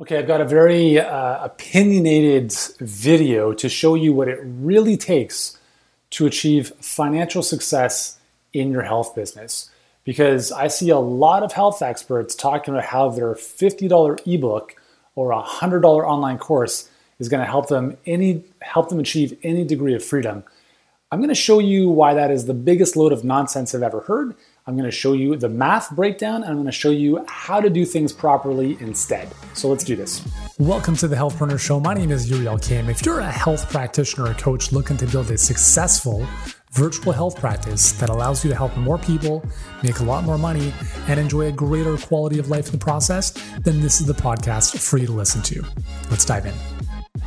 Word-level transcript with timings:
Okay, 0.00 0.18
I've 0.18 0.26
got 0.26 0.40
a 0.40 0.44
very 0.44 0.98
uh, 0.98 1.44
opinionated 1.44 2.52
video 2.80 3.52
to 3.52 3.68
show 3.68 3.94
you 3.94 4.12
what 4.12 4.26
it 4.26 4.40
really 4.42 4.96
takes 4.96 5.56
to 6.10 6.26
achieve 6.26 6.72
financial 6.80 7.44
success 7.44 8.18
in 8.52 8.72
your 8.72 8.82
health 8.82 9.14
business. 9.14 9.70
Because 10.02 10.50
I 10.50 10.66
see 10.66 10.90
a 10.90 10.98
lot 10.98 11.44
of 11.44 11.52
health 11.52 11.80
experts 11.80 12.34
talking 12.34 12.74
about 12.74 12.86
how 12.86 13.08
their 13.08 13.34
$50 13.34 14.26
ebook 14.26 14.74
or 15.14 15.30
a 15.30 15.40
$100 15.40 15.84
online 15.84 16.38
course 16.38 16.90
is 17.20 17.28
going 17.28 17.44
to 17.44 17.50
help 17.50 17.68
them 17.68 17.96
any 18.04 18.42
help 18.62 18.88
them 18.88 18.98
achieve 18.98 19.38
any 19.44 19.62
degree 19.62 19.94
of 19.94 20.04
freedom. 20.04 20.42
I'm 21.12 21.20
going 21.20 21.28
to 21.28 21.36
show 21.36 21.60
you 21.60 21.88
why 21.88 22.14
that 22.14 22.32
is 22.32 22.46
the 22.46 22.54
biggest 22.54 22.96
load 22.96 23.12
of 23.12 23.22
nonsense 23.22 23.72
I've 23.76 23.82
ever 23.84 24.00
heard 24.00 24.34
I'm 24.66 24.76
going 24.76 24.88
to 24.88 24.96
show 24.96 25.12
you 25.12 25.36
the 25.36 25.50
math 25.50 25.90
breakdown 25.90 26.36
and 26.36 26.46
I'm 26.46 26.54
going 26.54 26.64
to 26.64 26.72
show 26.72 26.90
you 26.90 27.22
how 27.28 27.60
to 27.60 27.68
do 27.68 27.84
things 27.84 28.14
properly 28.14 28.78
instead. 28.80 29.28
So 29.52 29.68
let's 29.68 29.84
do 29.84 29.94
this. 29.94 30.26
Welcome 30.58 30.96
to 30.96 31.08
the 31.08 31.16
Healthpreneur 31.16 31.60
Show. 31.60 31.80
My 31.80 31.92
name 31.92 32.10
is 32.10 32.30
Yuri 32.30 32.46
Elkaim. 32.46 32.88
If 32.88 33.04
you're 33.04 33.20
a 33.20 33.30
health 33.30 33.70
practitioner 33.70 34.30
or 34.30 34.34
coach 34.34 34.72
looking 34.72 34.96
to 34.96 35.06
build 35.06 35.30
a 35.30 35.36
successful 35.36 36.26
virtual 36.72 37.12
health 37.12 37.38
practice 37.38 37.92
that 37.92 38.08
allows 38.08 38.42
you 38.42 38.48
to 38.48 38.56
help 38.56 38.74
more 38.78 38.96
people, 38.96 39.44
make 39.82 39.98
a 39.98 40.02
lot 40.02 40.24
more 40.24 40.38
money, 40.38 40.72
and 41.08 41.20
enjoy 41.20 41.48
a 41.48 41.52
greater 41.52 41.98
quality 41.98 42.38
of 42.38 42.48
life 42.48 42.66
in 42.66 42.72
the 42.72 42.78
process, 42.78 43.32
then 43.60 43.82
this 43.82 44.00
is 44.00 44.06
the 44.06 44.14
podcast 44.14 44.78
for 44.78 44.96
you 44.96 45.06
to 45.06 45.12
listen 45.12 45.42
to. 45.42 45.62
Let's 46.10 46.24
dive 46.24 46.46
in. 46.46 46.54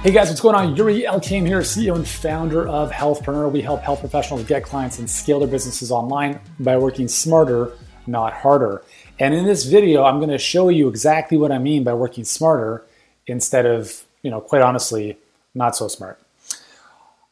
Hey 0.07 0.13
guys, 0.13 0.29
what's 0.29 0.39
going 0.39 0.55
on? 0.55 0.73
Yuri 0.77 1.01
Elkaim 1.01 1.45
here, 1.45 1.59
CEO 1.59 1.93
and 1.93 2.07
founder 2.07 2.65
of 2.65 2.91
Healthpreneur. 2.91 3.51
We 3.51 3.61
help 3.61 3.81
health 3.81 3.99
professionals 3.99 4.45
get 4.45 4.63
clients 4.63 4.99
and 4.99 5.09
scale 5.09 5.39
their 5.39 5.49
businesses 5.49 5.91
online 5.91 6.39
by 6.61 6.77
working 6.77 7.09
smarter, 7.09 7.73
not 8.05 8.31
harder. 8.31 8.83
And 9.19 9.33
in 9.33 9.45
this 9.45 9.65
video, 9.65 10.05
I'm 10.05 10.19
going 10.19 10.29
to 10.29 10.37
show 10.37 10.69
you 10.69 10.87
exactly 10.87 11.37
what 11.37 11.51
I 11.51 11.57
mean 11.57 11.83
by 11.83 11.93
working 11.93 12.23
smarter 12.23 12.85
instead 13.25 13.65
of, 13.65 14.05
you 14.21 14.31
know, 14.31 14.39
quite 14.39 14.61
honestly, 14.61 15.17
not 15.53 15.75
so 15.75 15.89
smart. 15.89 16.21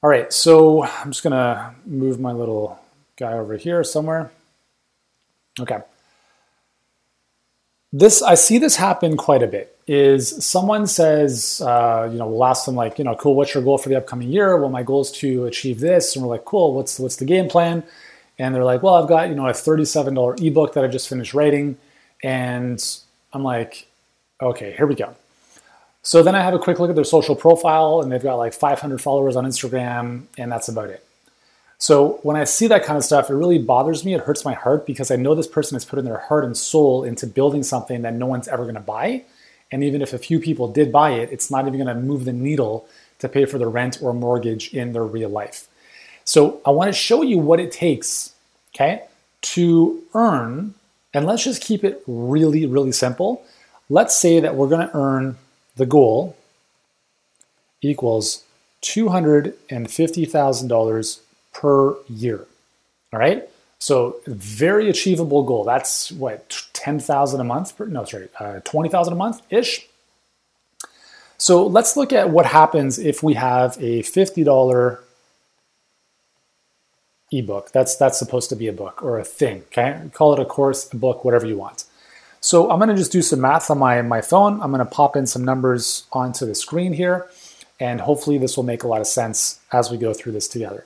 All 0.04 0.10
right, 0.10 0.34
so 0.34 0.84
I'm 0.84 1.12
just 1.12 1.24
going 1.24 1.32
to 1.32 1.74
move 1.86 2.20
my 2.20 2.34
little 2.34 2.78
guy 3.16 3.32
over 3.32 3.56
here 3.56 3.86
somewhere. 3.86 4.32
Okay. 5.62 5.80
This 7.98 8.22
I 8.22 8.36
see 8.36 8.58
this 8.58 8.76
happen 8.76 9.16
quite 9.16 9.42
a 9.42 9.48
bit 9.48 9.74
is 9.88 10.44
someone 10.44 10.86
says, 10.86 11.62
uh, 11.62 12.10
you 12.12 12.18
know, 12.18 12.28
we'll 12.28 12.44
ask 12.44 12.66
them 12.66 12.76
like, 12.76 13.00
you 13.00 13.06
know, 13.06 13.16
cool, 13.16 13.36
what's 13.36 13.54
your 13.54 13.64
goal 13.64 13.78
for 13.78 13.88
the 13.88 13.96
upcoming 13.96 14.28
year? 14.28 14.58
Well, 14.58 14.70
my 14.70 14.84
goal 14.84 15.00
is 15.00 15.14
to 15.14 15.46
achieve 15.46 15.80
this. 15.80 16.14
And 16.14 16.26
we're 16.26 16.32
like, 16.32 16.44
cool, 16.44 16.74
what's 16.74 17.00
what's 17.00 17.16
the 17.16 17.24
game 17.24 17.48
plan? 17.48 17.84
And 18.38 18.54
they're 18.54 18.66
like, 18.66 18.84
well, 18.84 18.96
I've 18.96 19.08
got, 19.08 19.30
you 19.30 19.36
know, 19.36 19.48
a 19.48 19.54
$37 19.54 20.46
ebook 20.46 20.74
that 20.74 20.84
I 20.84 20.88
just 20.88 21.08
finished 21.08 21.34
writing. 21.34 21.78
And 22.22 22.84
I'm 23.32 23.44
like, 23.44 23.88
okay, 24.42 24.74
here 24.76 24.88
we 24.88 24.96
go. 24.96 25.16
So 26.04 26.22
then 26.22 26.36
I 26.36 26.42
have 26.44 26.54
a 26.54 26.60
quick 26.60 26.80
look 26.80 26.90
at 26.90 26.98
their 26.98 27.06
social 27.06 27.34
profile 27.34 28.02
and 28.02 28.12
they've 28.12 28.22
got 28.22 28.36
like 28.36 28.54
500 28.54 29.00
followers 29.00 29.38
on 29.38 29.46
Instagram 29.46 30.24
and 30.38 30.52
that's 30.52 30.68
about 30.68 30.90
it. 30.90 31.05
So 31.78 32.20
when 32.24 32.38
I 32.38 32.46
see 32.46 32.68
that 32.68 32.84
kind 32.84 32.98
of 32.98 33.04
stuff, 33.04 33.30
it 33.30 33.36
really 33.36 33.60
bothers 33.60 34.06
me. 34.06 34.14
It 34.14 34.22
hurts 34.22 34.46
my 34.46 34.54
heart 34.54 34.86
because 34.86 35.12
I 35.12 35.18
know 35.18 35.36
this 35.36 35.48
person 35.48 35.76
has 35.76 35.86
put 35.86 36.00
in 36.00 36.06
their 36.06 36.20
heart 36.20 36.46
and 36.46 36.56
soul 36.56 37.04
into 37.04 37.28
building 37.28 37.64
something 37.64 38.02
that 38.04 38.14
no 38.14 38.26
one's 38.26 38.48
ever 38.48 38.64
going 38.64 38.76
to 38.76 38.82
buy 38.82 39.24
and 39.72 39.84
even 39.84 40.02
if 40.02 40.14
a 40.14 40.18
few 40.18 40.40
people 40.40 40.72
did 40.72 40.92
buy 40.92 41.12
it, 41.12 41.32
it's 41.32 41.52
not 41.52 41.68
even 41.68 41.84
going 41.84 41.94
to 41.94 42.02
move 42.02 42.26
the 42.26 42.34
needle 42.34 42.88
to 43.20 43.30
pay 43.30 43.46
for 43.46 43.58
the 43.58 43.68
rent 43.68 44.00
or 44.02 44.14
mortgage 44.14 44.74
in 44.74 44.94
their 44.94 45.04
real 45.04 45.30
life. 45.30 45.68
So 46.24 46.62
I 46.66 46.70
want 46.72 46.88
to 46.90 46.94
show 46.94 47.22
you 47.22 47.38
what 47.38 47.60
it 47.60 47.72
takes, 47.72 48.34
okay, 48.74 49.04
to 49.42 50.02
earn, 50.14 50.74
and 51.14 51.26
let's 51.26 51.44
just 51.44 51.62
keep 51.62 51.84
it 51.84 52.02
really, 52.08 52.66
really 52.66 52.92
simple. 52.92 53.44
Let's 53.90 54.16
say 54.16 54.40
that 54.40 54.56
we're 54.56 54.70
going 54.70 54.88
to 54.88 54.96
earn 54.96 55.38
the 55.76 55.86
goal 55.86 56.38
equals 57.82 58.44
$250,000 58.82 61.20
per 61.56 61.96
year. 62.10 62.46
All 63.12 63.20
right. 63.20 63.50
So 63.80 64.18
very 64.28 64.90
achievable 64.90 65.44
goal. 65.44 65.64
That's 65.64 66.12
what 66.12 66.64
ten 66.74 67.00
thousand 67.00 67.42
a 67.42 67.44
month. 67.44 67.78
Per, 67.78 67.86
no, 67.86 68.04
sorry, 68.06 68.30
uh, 68.40 68.60
twenty 68.64 68.90
thousand 68.90 69.14
a 69.14 69.18
month 69.18 69.42
ish. 69.50 69.88
So 71.38 71.68
let's 71.68 71.98
look 71.98 72.14
at 72.14 72.30
what 72.30 72.46
happens 72.46 72.98
if 72.98 73.22
we 73.22 73.34
have 73.34 73.78
a 73.80 74.02
fifty 74.02 74.44
dollar 74.44 75.02
ebook. 77.32 77.72
That's 77.72 77.96
that's 77.96 78.18
supposed 78.18 78.50
to 78.50 78.56
be 78.56 78.68
a 78.68 78.74
book 78.74 79.04
or 79.04 79.20
a 79.20 79.24
thing. 79.24 79.64
Okay, 79.68 80.10
call 80.14 80.34
it 80.34 80.40
a 80.40 80.46
course, 80.46 80.92
a 80.92 80.96
book, 80.96 81.26
whatever 81.26 81.46
you 81.46 81.58
want. 81.58 81.86
So 82.42 82.70
I'm 82.70 82.80
going 82.80 82.90
to 82.90 82.96
just 82.96 83.12
do 83.12 83.22
some 83.22 83.42
math 83.42 83.70
on 83.70 83.80
my 83.80 84.02
my 84.02 84.22
phone. 84.22 84.62
I'm 84.62 84.72
going 84.72 84.86
to 84.86 84.92
pop 84.92 85.16
in 85.16 85.28
some 85.28 85.44
numbers 85.44 86.06
onto 86.12 86.46
the 86.46 86.56
screen 86.56 86.94
here, 86.94 87.28
and 87.80 88.02
hopefully 88.02 88.38
this 88.38 88.56
will 88.56 88.64
make 88.64 88.84
a 88.84 88.88
lot 88.88 89.02
of 89.02 89.08
sense 89.08 89.60
as 89.72 89.92
we 89.92 89.98
go 89.98 90.14
through 90.14 90.32
this 90.32 90.48
together. 90.48 90.86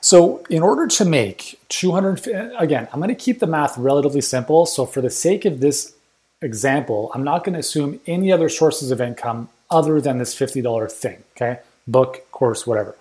So 0.00 0.44
in 0.48 0.62
order 0.62 0.86
to 0.86 1.04
make 1.04 1.58
200, 1.68 2.54
again, 2.58 2.88
I'm 2.92 3.00
going 3.00 3.08
to 3.08 3.14
keep 3.14 3.40
the 3.40 3.46
math 3.46 3.76
relatively 3.76 4.20
simple. 4.20 4.66
So 4.66 4.86
for 4.86 5.00
the 5.00 5.10
sake 5.10 5.44
of 5.44 5.60
this 5.60 5.94
example, 6.40 7.10
I'm 7.14 7.24
not 7.24 7.44
going 7.44 7.54
to 7.54 7.60
assume 7.60 8.00
any 8.06 8.30
other 8.30 8.48
sources 8.48 8.90
of 8.90 9.00
income 9.00 9.48
other 9.70 10.00
than 10.00 10.18
this 10.18 10.34
$50 10.34 10.90
thing, 10.90 11.22
okay? 11.36 11.60
Book, 11.86 12.30
course, 12.30 12.66
whatever. 12.66 12.96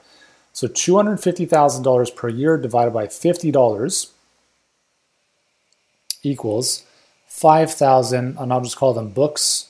So 0.54 0.68
$250,000 0.68 2.16
per 2.16 2.30
year 2.30 2.58
divided 2.58 2.92
by 2.92 3.06
$50 3.06 4.12
equals 6.24 6.84
5,000, 7.28 8.38
and 8.40 8.52
I'll 8.52 8.62
just 8.62 8.76
call 8.76 8.94
them 8.94 9.10
books 9.12 9.70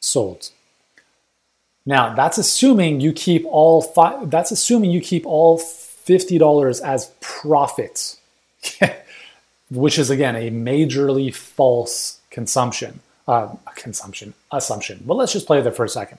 sold. 0.00 0.50
Now, 1.86 2.14
that's 2.14 2.36
assuming 2.36 3.00
you 3.00 3.12
keep 3.12 3.44
all 3.46 3.80
five, 3.80 4.30
that's 4.30 4.50
assuming 4.50 4.90
you 4.90 5.00
keep 5.00 5.24
all 5.26 5.58
$50 6.06 6.80
as 6.82 7.10
profits, 7.20 8.18
which 9.70 9.98
is 9.98 10.10
again 10.10 10.36
a 10.36 10.50
majorly 10.50 11.34
false 11.34 12.20
consumption, 12.30 13.00
uh, 13.28 13.54
consumption, 13.74 14.34
assumption. 14.52 15.02
But 15.06 15.14
let's 15.14 15.32
just 15.32 15.46
play 15.46 15.60
there 15.60 15.72
for 15.72 15.84
a 15.84 15.88
second. 15.88 16.18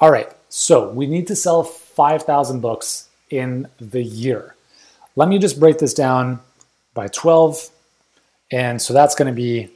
All 0.00 0.12
right, 0.12 0.28
so 0.48 0.90
we 0.90 1.06
need 1.06 1.26
to 1.26 1.36
sell 1.36 1.64
5,000 1.64 2.60
books 2.60 3.08
in 3.30 3.68
the 3.80 4.02
year. 4.02 4.54
Let 5.16 5.28
me 5.28 5.38
just 5.38 5.58
break 5.58 5.78
this 5.78 5.94
down 5.94 6.40
by 6.94 7.08
12. 7.08 7.70
And 8.52 8.80
so 8.80 8.94
that's 8.94 9.14
going 9.14 9.26
to 9.26 9.36
be 9.36 9.68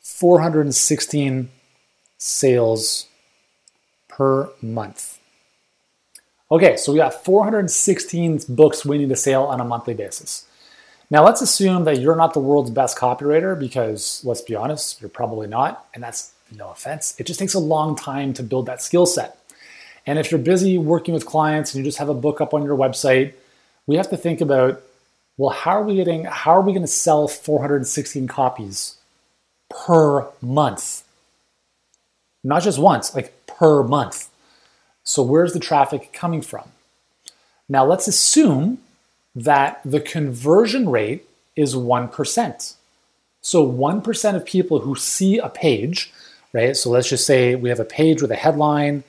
416 0.00 1.50
sales 2.18 3.06
per 4.08 4.50
month. 4.60 5.18
Okay, 6.52 6.76
so 6.76 6.92
we 6.92 6.98
got 6.98 7.24
416 7.24 8.40
books 8.50 8.84
we 8.84 8.98
need 8.98 9.08
to 9.08 9.16
sell 9.16 9.46
on 9.46 9.58
a 9.58 9.64
monthly 9.64 9.94
basis. 9.94 10.44
Now 11.10 11.24
let's 11.24 11.40
assume 11.40 11.84
that 11.84 11.98
you're 11.98 12.14
not 12.14 12.34
the 12.34 12.40
world's 12.40 12.70
best 12.70 12.98
copywriter 12.98 13.58
because 13.58 14.20
let's 14.22 14.42
be 14.42 14.54
honest, 14.54 15.00
you're 15.00 15.08
probably 15.08 15.46
not. 15.46 15.86
And 15.94 16.02
that's 16.02 16.34
no 16.54 16.68
offense. 16.68 17.14
It 17.18 17.24
just 17.24 17.40
takes 17.40 17.54
a 17.54 17.58
long 17.58 17.96
time 17.96 18.34
to 18.34 18.42
build 18.42 18.66
that 18.66 18.82
skill 18.82 19.06
set. 19.06 19.38
And 20.04 20.18
if 20.18 20.30
you're 20.30 20.38
busy 20.38 20.76
working 20.76 21.14
with 21.14 21.24
clients 21.24 21.74
and 21.74 21.82
you 21.82 21.88
just 21.88 21.96
have 21.96 22.10
a 22.10 22.14
book 22.14 22.42
up 22.42 22.52
on 22.52 22.64
your 22.64 22.76
website, 22.76 23.32
we 23.86 23.96
have 23.96 24.10
to 24.10 24.18
think 24.18 24.42
about 24.42 24.82
well, 25.38 25.48
how 25.48 25.70
are 25.70 25.82
we 25.82 25.96
getting 25.96 26.26
how 26.26 26.52
are 26.52 26.60
we 26.60 26.72
going 26.72 26.82
to 26.82 26.86
sell 26.86 27.28
416 27.28 28.28
copies 28.28 28.96
per 29.70 30.28
month? 30.42 31.02
Not 32.44 32.62
just 32.62 32.78
once, 32.78 33.14
like 33.14 33.46
per 33.46 33.82
month. 33.82 34.28
So, 35.04 35.22
where's 35.22 35.52
the 35.52 35.60
traffic 35.60 36.12
coming 36.12 36.42
from? 36.42 36.70
Now, 37.68 37.84
let's 37.84 38.08
assume 38.08 38.78
that 39.34 39.80
the 39.84 40.00
conversion 40.00 40.88
rate 40.88 41.26
is 41.56 41.74
1%. 41.74 42.74
So, 43.40 43.66
1% 43.66 44.36
of 44.36 44.44
people 44.44 44.80
who 44.80 44.94
see 44.94 45.38
a 45.38 45.48
page, 45.48 46.12
right? 46.52 46.76
So, 46.76 46.90
let's 46.90 47.08
just 47.08 47.26
say 47.26 47.54
we 47.54 47.68
have 47.68 47.80
a 47.80 47.84
page 47.84 48.22
with 48.22 48.30
a 48.30 48.36
headline 48.36 49.04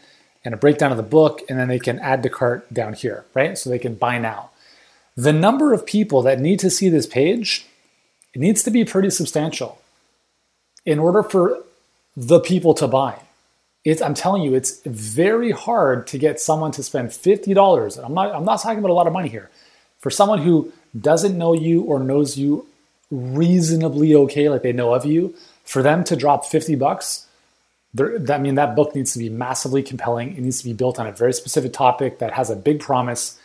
and 0.45 0.53
a 0.53 0.57
breakdown 0.57 0.91
of 0.91 0.97
the 0.97 1.03
book, 1.03 1.41
and 1.47 1.59
then 1.59 1.67
they 1.67 1.79
can 1.79 1.99
add 1.99 2.23
to 2.23 2.29
cart 2.29 2.71
down 2.73 2.93
here, 2.93 3.25
right? 3.33 3.57
So, 3.57 3.69
they 3.69 3.79
can 3.79 3.95
buy 3.95 4.17
now. 4.17 4.49
The 5.15 5.33
number 5.33 5.73
of 5.73 5.85
people 5.85 6.23
that 6.23 6.39
need 6.39 6.59
to 6.59 6.71
see 6.71 6.89
this 6.89 7.05
page 7.05 7.67
it 8.33 8.41
needs 8.41 8.63
to 8.63 8.71
be 8.71 8.83
pretty 8.83 9.09
substantial 9.09 9.79
in 10.85 10.99
order 10.99 11.23
for 11.23 11.63
the 12.17 12.39
people 12.39 12.73
to 12.75 12.87
buy 12.87 13.19
it's 13.85 14.01
I'm 14.01 14.13
telling 14.13 14.43
you, 14.43 14.53
it's 14.53 14.81
very 14.85 15.51
hard 15.51 16.07
to 16.07 16.17
get 16.17 16.39
someone 16.39 16.71
to 16.73 16.83
spend 16.83 17.13
fifty 17.13 17.53
dollars. 17.53 17.97
I'm 17.97 18.13
not 18.13 18.33
I'm 18.33 18.45
not 18.45 18.61
talking 18.61 18.79
about 18.79 18.91
a 18.91 18.93
lot 18.93 19.07
of 19.07 19.13
money 19.13 19.29
here. 19.29 19.49
For 19.99 20.09
someone 20.09 20.39
who 20.39 20.71
doesn't 20.99 21.37
know 21.37 21.53
you 21.53 21.81
or 21.81 21.99
knows 21.99 22.37
you 22.37 22.67
reasonably 23.11 24.15
okay, 24.15 24.49
like 24.49 24.63
they 24.63 24.73
know 24.73 24.93
of 24.93 25.05
you, 25.05 25.35
for 25.65 25.81
them 25.81 26.03
to 26.05 26.15
drop 26.15 26.45
fifty 26.45 26.75
bucks, 26.75 27.27
I 27.99 28.37
mean 28.37 28.55
that 28.55 28.75
book 28.75 28.95
needs 28.95 29.13
to 29.13 29.19
be 29.19 29.29
massively 29.29 29.83
compelling. 29.83 30.37
It 30.37 30.41
needs 30.41 30.59
to 30.59 30.65
be 30.65 30.73
built 30.73 30.97
on 30.97 31.07
a 31.07 31.11
very 31.11 31.33
specific 31.33 31.73
topic 31.73 32.19
that 32.19 32.33
has 32.33 32.49
a 32.49 32.55
big 32.55 32.79
promise. 32.79 33.37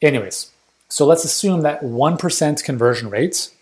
Anyways, 0.00 0.50
so 0.88 1.06
let's 1.06 1.24
assume 1.24 1.62
that 1.62 1.82
one 1.82 2.16
percent 2.16 2.62
conversion 2.62 3.10
rates. 3.10 3.52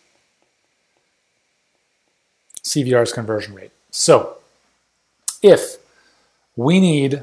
CVR's 2.62 3.12
conversion 3.12 3.54
rate. 3.54 3.70
So 3.90 4.38
if 5.42 5.76
we 6.56 6.80
need 6.80 7.22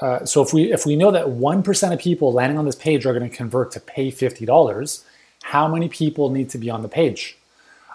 uh, 0.00 0.24
so 0.24 0.42
if 0.42 0.54
we 0.54 0.72
if 0.72 0.86
we 0.86 0.96
know 0.96 1.10
that 1.10 1.26
1% 1.26 1.92
of 1.92 1.98
people 1.98 2.32
landing 2.32 2.58
on 2.58 2.64
this 2.64 2.74
page 2.74 3.04
are 3.04 3.12
going 3.12 3.28
to 3.28 3.36
convert 3.36 3.70
to 3.72 3.80
pay 3.80 4.10
$50 4.10 5.04
how 5.42 5.68
many 5.68 5.88
people 5.88 6.30
need 6.30 6.50
to 6.50 6.58
be 6.58 6.70
on 6.70 6.82
the 6.82 6.88
page? 6.88 7.36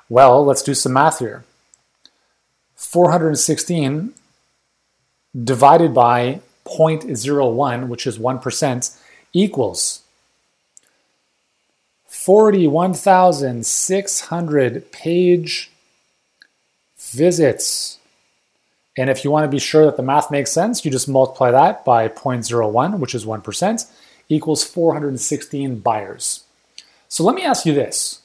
Well 0.10 0.46
let's 0.46 0.62
do 0.62 0.74
some 0.74 0.94
math 0.94 1.20
here. 1.20 1.44
416 2.76 4.14
divided 5.44 5.94
by 5.94 6.42
0.01 6.66 7.88
which 7.88 8.08
is 8.08 8.18
1% 8.18 8.98
equals 9.34 10.02
41,600 12.06 14.92
page 14.92 15.72
visits 16.98 17.95
and 18.98 19.10
if 19.10 19.24
you 19.24 19.32
want 19.32 19.44
to 19.44 19.50
be 19.50 19.60
sure 19.60 19.86
that 19.86 19.98
the 19.98 20.04
math 20.04 20.32
makes 20.32 20.52
sense, 20.52 20.86
you 20.86 20.92
just 20.92 21.10
multiply 21.10 21.52
that 21.52 21.84
by 21.84 22.08
0.01, 22.08 23.00
which 23.00 23.14
is 23.14 23.26
1%, 23.26 23.92
equals 24.30 24.64
416 24.64 25.80
buyers. 25.80 26.46
So 27.10 27.24
let 27.24 27.36
me 27.36 27.44
ask 27.44 27.66
you 27.66 27.74
this. 27.74 28.22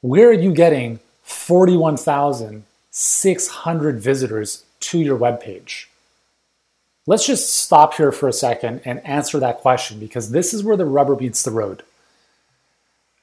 Where 0.00 0.28
are 0.28 0.32
you 0.32 0.52
getting 0.52 1.00
41,600 1.22 4.00
visitors 4.00 4.64
to 4.80 4.98
your 4.98 5.18
webpage? 5.18 5.86
Let's 7.06 7.26
just 7.26 7.52
stop 7.52 7.94
here 7.94 8.12
for 8.12 8.28
a 8.28 8.32
second 8.32 8.80
and 8.84 9.04
answer 9.04 9.40
that 9.40 9.58
question 9.58 9.98
because 9.98 10.30
this 10.30 10.54
is 10.54 10.62
where 10.62 10.76
the 10.76 10.86
rubber 10.86 11.16
meets 11.16 11.42
the 11.42 11.50
road. 11.50 11.82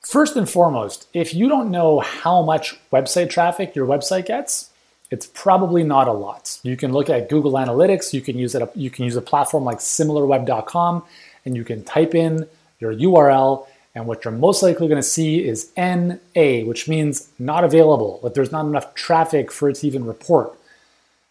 First 0.01 0.35
and 0.35 0.49
foremost, 0.49 1.07
if 1.13 1.33
you 1.33 1.47
don't 1.47 1.71
know 1.71 1.99
how 1.99 2.41
much 2.41 2.77
website 2.91 3.29
traffic 3.29 3.75
your 3.75 3.87
website 3.87 4.25
gets, 4.25 4.70
it's 5.11 5.27
probably 5.27 5.83
not 5.83 6.07
a 6.07 6.13
lot. 6.13 6.57
You 6.63 6.77
can 6.77 6.93
look 6.93 7.09
at 7.09 7.29
Google 7.29 7.51
Analytics. 7.53 8.13
You 8.13 8.21
can 8.21 8.37
use 8.37 8.55
it. 8.55 8.67
You 8.75 8.89
can 8.89 9.03
use 9.03 9.17
a 9.17 9.21
platform 9.21 9.65
like 9.65 9.79
SimilarWeb.com, 9.79 11.03
and 11.45 11.55
you 11.55 11.65
can 11.65 11.83
type 11.83 12.15
in 12.15 12.47
your 12.79 12.95
URL, 12.95 13.67
and 13.93 14.07
what 14.07 14.23
you're 14.23 14.33
most 14.33 14.63
likely 14.63 14.87
going 14.87 15.01
to 15.01 15.07
see 15.07 15.45
is 15.45 15.69
NA, 15.75 16.63
which 16.63 16.87
means 16.87 17.27
not 17.37 17.65
available. 17.65 18.21
That 18.23 18.33
there's 18.33 18.53
not 18.53 18.65
enough 18.65 18.95
traffic 18.95 19.51
for 19.51 19.69
it 19.69 19.75
to 19.75 19.87
even 19.87 20.05
report. 20.05 20.57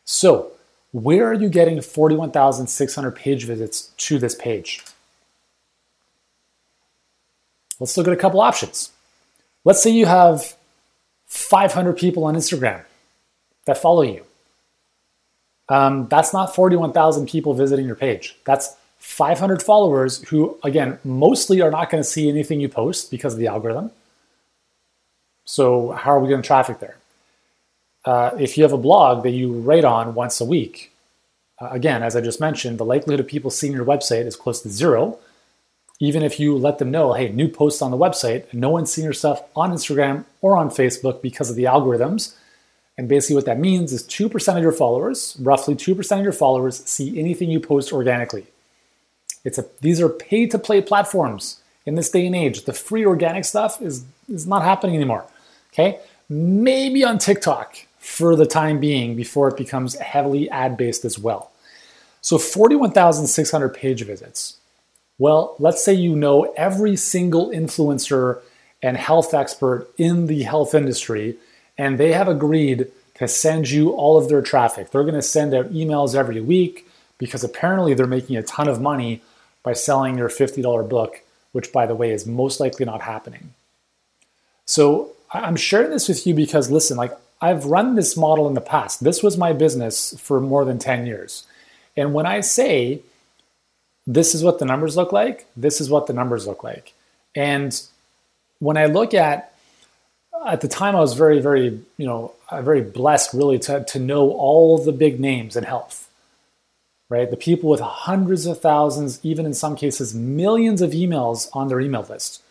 So, 0.04 0.52
where 0.92 1.26
are 1.26 1.34
you 1.34 1.48
getting 1.48 1.80
41,600 1.80 3.16
page 3.16 3.44
visits 3.46 3.92
to 3.96 4.18
this 4.18 4.34
page? 4.34 4.84
Let's 7.78 7.96
look 7.96 8.06
at 8.06 8.12
a 8.12 8.16
couple 8.16 8.42
options. 8.42 8.92
Let's 9.64 9.82
say 9.82 9.90
you 9.90 10.04
have 10.04 10.54
500 11.28 11.96
people 11.96 12.24
on 12.24 12.34
Instagram 12.34 12.84
that 13.66 13.78
follow 13.78 14.02
you. 14.02 14.24
Um, 15.68 16.08
that's 16.08 16.32
not 16.32 16.54
41,000 16.54 17.28
people 17.28 17.54
visiting 17.54 17.86
your 17.86 17.96
page. 17.96 18.36
That's 18.44 18.76
500 18.98 19.62
followers 19.62 20.22
who, 20.28 20.58
again, 20.64 20.98
mostly 21.04 21.62
are 21.62 21.70
not 21.70 21.90
going 21.90 22.02
to 22.02 22.08
see 22.08 22.28
anything 22.28 22.60
you 22.60 22.68
post 22.68 23.10
because 23.10 23.34
of 23.34 23.38
the 23.38 23.46
algorithm. 23.46 23.90
So, 25.44 25.92
how 25.92 26.10
are 26.12 26.20
we 26.20 26.28
going 26.28 26.42
to 26.42 26.46
traffic 26.46 26.80
there? 26.80 26.96
Uh, 28.04 28.30
if 28.38 28.56
you 28.56 28.62
have 28.62 28.72
a 28.72 28.78
blog 28.78 29.22
that 29.22 29.30
you 29.30 29.52
write 29.52 29.84
on 29.84 30.14
once 30.14 30.40
a 30.40 30.44
week, 30.44 30.92
uh, 31.60 31.68
again, 31.70 32.02
as 32.02 32.16
I 32.16 32.20
just 32.20 32.40
mentioned, 32.40 32.78
the 32.78 32.84
likelihood 32.84 33.20
of 33.20 33.26
people 33.26 33.50
seeing 33.50 33.72
your 33.72 33.84
website 33.84 34.26
is 34.26 34.36
close 34.36 34.62
to 34.62 34.68
zero. 34.68 35.18
Even 35.98 36.22
if 36.22 36.40
you 36.40 36.56
let 36.56 36.78
them 36.78 36.90
know, 36.90 37.12
hey, 37.12 37.28
new 37.30 37.48
posts 37.48 37.82
on 37.82 37.90
the 37.90 37.96
website, 37.96 38.52
no 38.54 38.70
one's 38.70 38.90
seeing 38.92 39.04
your 39.04 39.12
stuff 39.12 39.42
on 39.54 39.70
Instagram 39.70 40.24
or 40.40 40.56
on 40.56 40.70
Facebook 40.70 41.20
because 41.20 41.50
of 41.50 41.56
the 41.56 41.64
algorithms, 41.64 42.34
and 43.00 43.08
basically, 43.08 43.36
what 43.36 43.46
that 43.46 43.58
means 43.58 43.94
is 43.94 44.02
2% 44.02 44.56
of 44.58 44.62
your 44.62 44.72
followers, 44.72 45.34
roughly 45.40 45.74
2% 45.74 46.18
of 46.18 46.22
your 46.22 46.34
followers, 46.34 46.84
see 46.84 47.18
anything 47.18 47.50
you 47.50 47.58
post 47.58 47.94
organically. 47.94 48.46
It's 49.42 49.56
a, 49.56 49.64
these 49.80 50.02
are 50.02 50.10
pay 50.10 50.46
to 50.48 50.58
play 50.58 50.82
platforms 50.82 51.62
in 51.86 51.94
this 51.94 52.10
day 52.10 52.26
and 52.26 52.36
age. 52.36 52.66
The 52.66 52.74
free 52.74 53.06
organic 53.06 53.46
stuff 53.46 53.80
is, 53.80 54.04
is 54.28 54.46
not 54.46 54.64
happening 54.64 54.96
anymore. 54.96 55.24
Okay? 55.72 55.98
Maybe 56.28 57.02
on 57.02 57.16
TikTok 57.16 57.86
for 58.00 58.36
the 58.36 58.44
time 58.44 58.80
being 58.80 59.16
before 59.16 59.48
it 59.48 59.56
becomes 59.56 59.94
heavily 59.94 60.50
ad 60.50 60.76
based 60.76 61.06
as 61.06 61.18
well. 61.18 61.52
So 62.20 62.36
41,600 62.36 63.70
page 63.70 64.04
visits. 64.04 64.58
Well, 65.16 65.56
let's 65.58 65.82
say 65.82 65.94
you 65.94 66.14
know 66.14 66.52
every 66.54 66.96
single 66.96 67.48
influencer 67.48 68.42
and 68.82 68.98
health 68.98 69.32
expert 69.32 69.88
in 69.96 70.26
the 70.26 70.42
health 70.42 70.74
industry 70.74 71.38
and 71.80 71.96
they 71.96 72.12
have 72.12 72.28
agreed 72.28 72.92
to 73.14 73.26
send 73.26 73.70
you 73.70 73.92
all 73.92 74.18
of 74.18 74.28
their 74.28 74.42
traffic. 74.42 74.90
They're 74.90 75.02
going 75.02 75.14
to 75.14 75.22
send 75.22 75.54
out 75.54 75.72
emails 75.72 76.14
every 76.14 76.38
week 76.42 76.86
because 77.16 77.42
apparently 77.42 77.94
they're 77.94 78.06
making 78.06 78.36
a 78.36 78.42
ton 78.42 78.68
of 78.68 78.82
money 78.82 79.22
by 79.62 79.72
selling 79.72 80.18
your 80.18 80.28
$50 80.28 80.86
book, 80.90 81.22
which, 81.52 81.72
by 81.72 81.86
the 81.86 81.94
way, 81.94 82.10
is 82.10 82.26
most 82.26 82.60
likely 82.60 82.84
not 82.84 83.00
happening. 83.00 83.54
So 84.66 85.12
I'm 85.32 85.56
sharing 85.56 85.90
this 85.90 86.06
with 86.06 86.26
you 86.26 86.34
because, 86.34 86.70
listen, 86.70 86.98
like 86.98 87.16
I've 87.40 87.64
run 87.64 87.94
this 87.94 88.14
model 88.14 88.46
in 88.46 88.52
the 88.52 88.60
past. 88.60 89.02
This 89.02 89.22
was 89.22 89.38
my 89.38 89.54
business 89.54 90.14
for 90.20 90.38
more 90.38 90.66
than 90.66 90.78
10 90.78 91.06
years. 91.06 91.46
And 91.96 92.12
when 92.12 92.26
I 92.26 92.40
say 92.40 93.00
this 94.06 94.34
is 94.34 94.44
what 94.44 94.58
the 94.58 94.66
numbers 94.66 94.98
look 94.98 95.12
like, 95.12 95.46
this 95.56 95.80
is 95.80 95.88
what 95.88 96.06
the 96.08 96.12
numbers 96.12 96.46
look 96.46 96.62
like. 96.62 96.92
And 97.34 97.80
when 98.58 98.76
I 98.76 98.84
look 98.84 99.14
at 99.14 99.54
at 100.46 100.60
the 100.60 100.68
time 100.68 100.96
I 100.96 101.00
was 101.00 101.14
very, 101.14 101.40
very, 101.40 101.80
you 101.96 102.06
know, 102.06 102.34
uh, 102.50 102.62
very 102.62 102.82
blessed 102.82 103.34
really 103.34 103.58
to, 103.60 103.84
to 103.84 103.98
know 103.98 104.30
all 104.30 104.78
the 104.78 104.92
big 104.92 105.20
names 105.20 105.56
in 105.56 105.64
health, 105.64 106.08
right? 107.08 107.30
The 107.30 107.36
people 107.36 107.68
with 107.70 107.80
hundreds 107.80 108.46
of 108.46 108.60
thousands, 108.60 109.20
even 109.22 109.46
in 109.46 109.54
some 109.54 109.76
cases, 109.76 110.14
millions 110.14 110.82
of 110.82 110.92
emails 110.92 111.48
on 111.52 111.68
their 111.68 111.80
email 111.80 112.06
list 112.08 112.42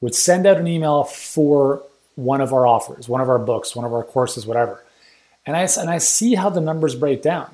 would 0.00 0.14
send 0.14 0.46
out 0.46 0.58
an 0.58 0.68
email 0.68 1.04
for 1.04 1.82
one 2.14 2.40
of 2.40 2.52
our 2.52 2.66
offers, 2.66 3.08
one 3.08 3.20
of 3.20 3.28
our 3.28 3.38
books, 3.38 3.74
one 3.74 3.84
of 3.84 3.92
our 3.92 4.04
courses, 4.04 4.46
whatever. 4.46 4.84
And 5.46 5.56
I, 5.56 5.68
and 5.78 5.90
I 5.90 5.98
see 5.98 6.34
how 6.34 6.50
the 6.50 6.60
numbers 6.60 6.94
break 6.94 7.22
down. 7.22 7.50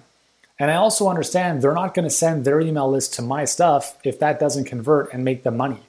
And 0.58 0.70
I 0.70 0.74
also 0.74 1.08
understand 1.08 1.62
they're 1.62 1.72
not 1.72 1.94
going 1.94 2.04
to 2.06 2.14
send 2.14 2.44
their 2.44 2.60
email 2.60 2.90
list 2.90 3.14
to 3.14 3.22
my 3.22 3.46
stuff 3.46 3.96
if 4.04 4.18
that 4.18 4.38
doesn't 4.38 4.66
convert 4.66 5.12
and 5.14 5.24
make 5.24 5.42
them 5.42 5.56
money. 5.56 5.80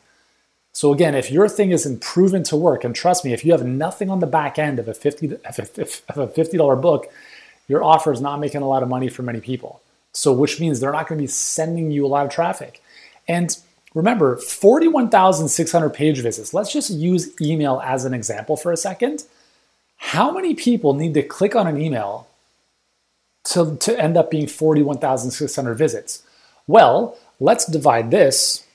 So 0.73 0.94
again, 0.94 1.15
if 1.15 1.29
your 1.29 1.50
thing 1.50 1.71
isn't 1.71 2.01
proven 2.01 2.44
to 2.44 2.56
work, 2.56 2.83
and 2.83 2.95
trust 2.95 3.25
me, 3.25 3.33
if 3.33 3.44
you 3.44 3.51
have 3.51 3.65
nothing 3.65 4.09
on 4.09 4.19
the 4.19 4.27
back 4.27 4.57
end 4.57 4.79
of 4.79 4.88
a 4.88 4.94
fifty 4.94 5.35
of 5.45 6.18
a 6.18 6.27
fifty 6.27 6.57
dollar 6.57 6.75
book, 6.75 7.12
your 7.68 7.83
offer 7.83 8.12
is 8.12 8.21
not 8.21 8.39
making 8.39 8.62
a 8.62 8.68
lot 8.68 8.83
of 8.83 8.89
money 8.89 9.09
for 9.09 9.23
many 9.23 9.41
people. 9.41 9.81
So 10.13 10.33
which 10.33 10.60
means 10.60 10.79
they're 10.79 10.91
not 10.91 11.07
going 11.07 11.17
to 11.19 11.24
be 11.24 11.27
sending 11.27 11.91
you 11.91 12.05
a 12.05 12.07
lot 12.07 12.25
of 12.25 12.31
traffic. 12.31 12.81
And 13.27 13.55
remember, 13.93 14.38
forty 14.38 14.88
one 14.88 15.10
thousand 15.10 15.50
six 15.50 15.72
hundred 15.72 15.91
page 15.91 16.19
visits. 16.22 16.53
Let's 16.53 16.72
just 16.72 16.89
use 16.89 17.29
email 17.41 17.81
as 17.84 18.05
an 18.05 18.13
example 18.13 18.55
for 18.55 18.72
a 18.72 18.77
second. 18.77 19.25
How 19.98 20.31
many 20.31 20.55
people 20.55 20.96
need 20.96 21.13
to 21.13 21.22
click 21.22 21.55
on 21.55 21.67
an 21.67 21.79
email 21.79 22.27
to, 23.46 23.77
to 23.77 24.00
end 24.00 24.17
up 24.17 24.31
being 24.31 24.48
41,600 24.48 25.75
visits? 25.75 26.24
Well, 26.65 27.17
let's 27.39 27.67
divide 27.67 28.10
this 28.10 28.65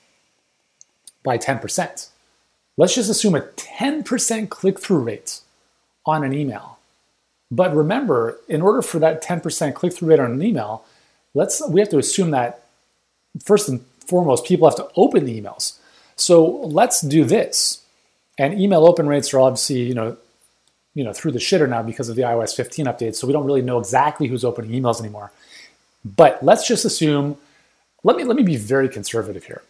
by 1.27 1.37
10%. 1.37 2.09
Let's 2.77 2.95
just 2.95 3.09
assume 3.09 3.35
a 3.35 3.41
10% 3.41 4.49
click 4.49 4.79
through 4.79 4.99
rate 4.99 5.41
on 6.05 6.23
an 6.23 6.33
email. 6.33 6.77
But 7.51 7.75
remember, 7.75 8.37
in 8.47 8.61
order 8.61 8.81
for 8.81 8.99
that 8.99 9.23
10% 9.23 9.73
click 9.73 9.93
through 9.93 10.09
rate 10.09 10.19
on 10.19 10.31
an 10.31 10.41
email, 10.41 10.83
let's 11.33 11.61
we 11.69 11.79
have 11.79 11.89
to 11.89 11.97
assume 11.97 12.31
that 12.31 12.63
first 13.43 13.69
and 13.69 13.81
foremost, 14.05 14.45
people 14.45 14.67
have 14.67 14.77
to 14.77 14.87
open 14.95 15.25
the 15.25 15.39
emails. 15.39 15.77
So 16.15 16.45
let's 16.45 17.01
do 17.01 17.25
this. 17.25 17.83
And 18.37 18.59
email 18.59 18.85
open 18.85 19.07
rates 19.07 19.33
are 19.33 19.39
obviously, 19.39 19.81
you 19.81 19.93
know, 19.93 20.17
you 20.93 21.03
know, 21.03 21.13
through 21.13 21.31
the 21.31 21.39
shitter 21.39 21.69
now 21.69 21.83
because 21.83 22.09
of 22.09 22.15
the 22.15 22.23
iOS 22.23 22.55
15 22.55 22.85
update. 22.85 23.15
So 23.15 23.27
we 23.27 23.33
don't 23.33 23.45
really 23.45 23.61
know 23.61 23.79
exactly 23.79 24.27
who's 24.27 24.43
opening 24.43 24.71
emails 24.71 24.99
anymore. 24.99 25.31
But 26.03 26.43
let's 26.43 26.67
just 26.67 26.85
assume, 26.85 27.37
let 28.03 28.15
me 28.17 28.23
let 28.23 28.35
me 28.35 28.43
be 28.43 28.57
very 28.57 28.89
conservative 28.89 29.43
here. 29.45 29.61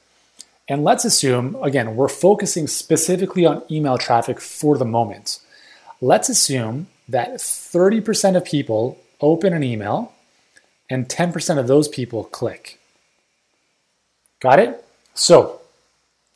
And 0.70 0.84
let's 0.84 1.06
assume, 1.06 1.56
again, 1.62 1.96
we're 1.96 2.10
focusing 2.10 2.68
specifically 2.68 3.46
on 3.46 3.64
email 3.72 3.98
traffic 3.98 4.42
for 4.42 4.78
the 4.78 4.86
moment. 4.86 5.40
Let's 6.02 6.30
assume 6.30 6.88
that 7.08 7.36
30% 7.36 8.36
of 8.36 8.44
people 8.44 9.00
open 9.22 9.54
an 9.54 9.64
email 9.64 10.14
and 10.90 11.08
10% 11.08 11.58
of 11.58 11.68
those 11.68 11.88
people 11.88 12.26
click. 12.26 12.80
Got 14.40 14.60
it? 14.60 14.84
So 15.14 15.62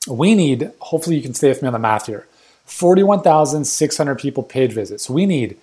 we 0.08 0.34
need, 0.34 0.72
hopefully 0.80 1.18
you 1.18 1.22
can 1.22 1.34
stay 1.34 1.50
with 1.50 1.62
me 1.62 1.68
on 1.68 1.74
the 1.74 1.80
math 1.80 2.08
here, 2.08 2.26
41,600 2.66 4.18
people 4.18 4.44
page 4.44 4.72
visits. 4.72 5.10
We 5.10 5.26
need, 5.26 5.58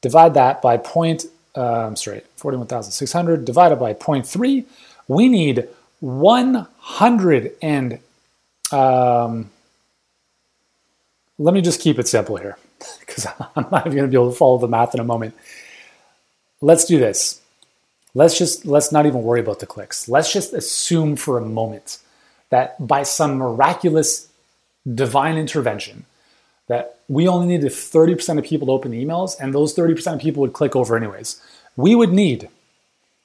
divide 0.00 0.34
that 0.34 0.60
by 0.60 0.76
point, 0.76 1.26
I'm 1.54 1.96
sorry, 1.96 2.22
41,600 2.36 3.44
divided 3.44 3.76
by 3.76 3.94
0.3. 3.94 4.64
We 5.06 5.28
need 5.28 5.68
100 6.00 7.56
and 7.62 7.98
um, 8.72 9.50
let 11.38 11.54
me 11.54 11.60
just 11.60 11.80
keep 11.80 11.98
it 11.98 12.08
simple 12.08 12.36
here 12.36 12.58
because 13.00 13.26
I'm 13.26 13.66
not 13.70 13.86
even 13.86 13.96
going 13.98 14.10
to 14.10 14.16
be 14.16 14.20
able 14.20 14.30
to 14.30 14.36
follow 14.36 14.58
the 14.58 14.68
math 14.68 14.94
in 14.94 15.00
a 15.00 15.04
moment. 15.04 15.34
Let's 16.60 16.84
do 16.84 16.98
this. 16.98 17.40
let's 18.14 18.36
just 18.36 18.66
let's 18.66 18.90
not 18.90 19.06
even 19.06 19.22
worry 19.22 19.40
about 19.40 19.60
the 19.60 19.66
clicks. 19.66 20.08
Let's 20.08 20.32
just 20.32 20.52
assume 20.52 21.16
for 21.16 21.38
a 21.38 21.44
moment 21.44 21.98
that 22.50 22.84
by 22.84 23.02
some 23.02 23.36
miraculous 23.36 24.28
divine 24.94 25.36
intervention 25.36 26.06
that 26.66 27.00
we 27.08 27.26
only 27.26 27.46
needed 27.46 27.70
30% 27.70 28.38
of 28.38 28.44
people 28.44 28.66
to 28.66 28.72
open 28.72 28.92
emails 28.92 29.36
and 29.40 29.54
those 29.54 29.74
30% 29.74 30.14
of 30.14 30.20
people 30.20 30.42
would 30.42 30.52
click 30.52 30.76
over 30.76 30.96
anyways. 30.96 31.40
We 31.76 31.94
would 31.94 32.12
need 32.12 32.48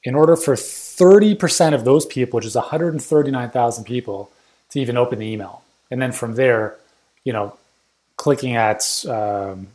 in 0.03 0.15
order 0.15 0.35
for 0.35 0.55
30% 0.55 1.73
of 1.73 1.85
those 1.85 2.05
people, 2.05 2.37
which 2.37 2.45
is 2.45 2.55
139,000 2.55 3.83
people, 3.83 4.31
to 4.71 4.79
even 4.79 4.97
open 4.97 5.19
the 5.19 5.25
email. 5.25 5.61
And 5.91 6.01
then 6.01 6.11
from 6.11 6.35
there, 6.35 6.77
you 7.23 7.31
know, 7.31 7.55
clicking 8.17 8.55
at, 8.55 9.05
um, 9.07 9.67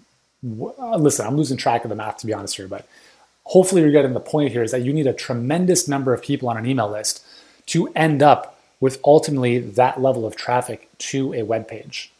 listen, 0.43 1.27
I'm 1.27 1.37
losing 1.37 1.57
track 1.57 1.85
of 1.85 1.89
the 1.89 1.97
math 1.97 2.19
to 2.19 2.27
be 2.27 2.35
honest 2.35 2.57
here, 2.57 2.69
but 2.69 2.87
hopefully 3.45 3.83
you're 3.83 3.93
getting 3.93 4.13
the 4.13 4.21
point 4.21 4.53
here 4.53 4.63
is 4.63 4.73
that 4.73 4.83
you 4.83 4.93
need 4.93 5.07
a 5.07 5.13
tremendous 5.13 5.89
number 5.89 6.13
of 6.13 6.21
people 6.21 6.49
on 6.49 6.57
an 6.57 6.67
email 6.67 6.91
list 6.91 7.25
to 7.67 7.89
end 7.95 8.23
up 8.23 8.54
with 8.81 9.01
ultimately 9.05 9.59
that 9.59 10.01
level 10.01 10.27
of 10.27 10.37
traffic 10.37 10.89
to 10.99 11.33
a 11.35 11.43
web 11.43 11.69
page. 11.69 12.13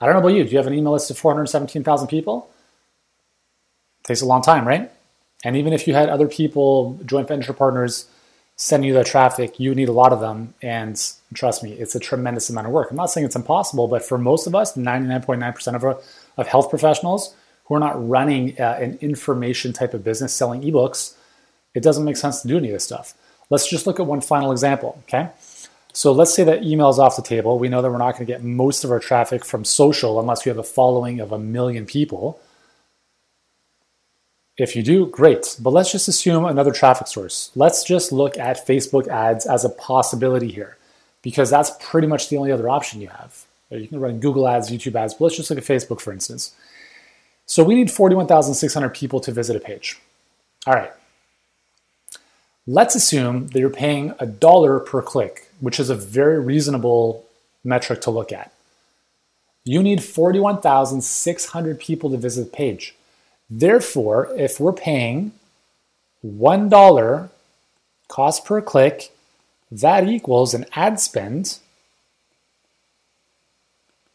I 0.00 0.06
don't 0.06 0.14
know 0.14 0.20
about 0.20 0.36
you. 0.36 0.44
Do 0.44 0.50
you 0.50 0.58
have 0.58 0.66
an 0.66 0.74
email 0.74 0.92
list 0.92 1.10
of 1.10 1.18
417,000 1.18 2.08
people? 2.08 2.50
It 4.00 4.06
takes 4.06 4.20
a 4.20 4.26
long 4.26 4.42
time, 4.42 4.66
right? 4.66 4.90
And 5.44 5.56
even 5.56 5.72
if 5.72 5.86
you 5.86 5.94
had 5.94 6.08
other 6.08 6.28
people, 6.28 6.98
joint 7.04 7.28
venture 7.28 7.52
partners, 7.52 8.08
sending 8.56 8.88
you 8.88 8.94
that 8.94 9.06
traffic, 9.06 9.60
you 9.60 9.74
need 9.74 9.88
a 9.88 9.92
lot 9.92 10.12
of 10.12 10.20
them. 10.20 10.54
And 10.62 11.00
trust 11.34 11.62
me, 11.62 11.72
it's 11.72 11.94
a 11.94 12.00
tremendous 12.00 12.50
amount 12.50 12.66
of 12.66 12.72
work. 12.72 12.90
I'm 12.90 12.96
not 12.96 13.06
saying 13.06 13.24
it's 13.24 13.36
impossible, 13.36 13.86
but 13.86 14.04
for 14.04 14.18
most 14.18 14.46
of 14.46 14.54
us, 14.54 14.76
99.9% 14.76 15.74
of, 15.74 15.84
our, 15.84 16.00
of 16.36 16.48
health 16.48 16.68
professionals 16.68 17.34
who 17.64 17.74
are 17.74 17.80
not 17.80 18.08
running 18.08 18.60
uh, 18.60 18.78
an 18.80 18.98
information 19.00 19.72
type 19.72 19.94
of 19.94 20.02
business 20.02 20.32
selling 20.32 20.62
ebooks, 20.62 21.14
it 21.74 21.82
doesn't 21.82 22.04
make 22.04 22.16
sense 22.16 22.42
to 22.42 22.48
do 22.48 22.56
any 22.56 22.68
of 22.68 22.72
this 22.72 22.84
stuff. 22.84 23.14
Let's 23.50 23.68
just 23.68 23.86
look 23.86 24.00
at 24.00 24.06
one 24.06 24.20
final 24.20 24.50
example, 24.50 25.02
okay? 25.06 25.30
So 25.98 26.12
let's 26.12 26.32
say 26.32 26.44
that 26.44 26.62
email 26.62 26.90
is 26.90 27.00
off 27.00 27.16
the 27.16 27.22
table. 27.22 27.58
We 27.58 27.68
know 27.68 27.82
that 27.82 27.90
we're 27.90 27.98
not 27.98 28.12
going 28.12 28.24
to 28.24 28.32
get 28.32 28.44
most 28.44 28.84
of 28.84 28.92
our 28.92 29.00
traffic 29.00 29.44
from 29.44 29.64
social 29.64 30.20
unless 30.20 30.44
we 30.44 30.48
have 30.48 30.56
a 30.56 30.62
following 30.62 31.18
of 31.18 31.32
a 31.32 31.40
million 31.40 31.86
people. 31.86 32.40
If 34.56 34.76
you 34.76 34.84
do, 34.84 35.06
great. 35.06 35.56
But 35.58 35.70
let's 35.70 35.90
just 35.90 36.06
assume 36.06 36.44
another 36.44 36.70
traffic 36.70 37.08
source. 37.08 37.50
Let's 37.56 37.82
just 37.82 38.12
look 38.12 38.38
at 38.38 38.64
Facebook 38.64 39.08
ads 39.08 39.44
as 39.44 39.64
a 39.64 39.70
possibility 39.70 40.52
here 40.52 40.76
because 41.22 41.50
that's 41.50 41.72
pretty 41.80 42.06
much 42.06 42.28
the 42.28 42.36
only 42.36 42.52
other 42.52 42.68
option 42.68 43.00
you 43.00 43.08
have. 43.08 43.44
You 43.70 43.88
can 43.88 43.98
run 43.98 44.20
Google 44.20 44.46
ads, 44.46 44.70
YouTube 44.70 44.94
ads, 44.94 45.14
but 45.14 45.24
let's 45.24 45.36
just 45.36 45.50
look 45.50 45.58
at 45.58 45.64
Facebook 45.64 46.00
for 46.00 46.12
instance. 46.12 46.54
So 47.46 47.64
we 47.64 47.74
need 47.74 47.90
41,600 47.90 48.90
people 48.90 49.18
to 49.18 49.32
visit 49.32 49.56
a 49.56 49.60
page. 49.60 49.98
All 50.64 50.74
right. 50.74 50.92
Let's 52.70 52.94
assume 52.94 53.46
that 53.48 53.58
you're 53.58 53.70
paying 53.70 54.12
a 54.18 54.26
dollar 54.26 54.78
per 54.78 55.00
click, 55.00 55.50
which 55.58 55.80
is 55.80 55.88
a 55.88 55.94
very 55.94 56.38
reasonable 56.38 57.24
metric 57.64 58.02
to 58.02 58.10
look 58.10 58.30
at. 58.30 58.52
You 59.64 59.82
need 59.82 60.04
41,600 60.04 61.80
people 61.80 62.10
to 62.10 62.18
visit 62.18 62.44
the 62.44 62.50
page. 62.50 62.94
Therefore, 63.48 64.30
if 64.36 64.60
we're 64.60 64.74
paying 64.74 65.32
$1 66.22 67.30
cost 68.08 68.44
per 68.44 68.60
click, 68.60 69.12
that 69.70 70.06
equals 70.06 70.52
an 70.52 70.66
ad 70.74 71.00
spend 71.00 71.60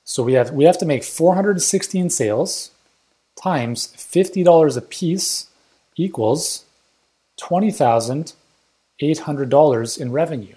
So 0.04 0.22
we 0.22 0.32
have 0.34 0.52
we 0.52 0.64
have 0.64 0.78
to 0.78 0.86
make 0.86 1.04
416 1.04 2.10
sales 2.10 2.70
times 3.40 3.92
$50 3.96 4.76
a 4.76 4.80
piece 4.80 5.46
equals 5.96 6.64
$20,800 7.40 10.00
in 10.00 10.12
revenue. 10.12 10.56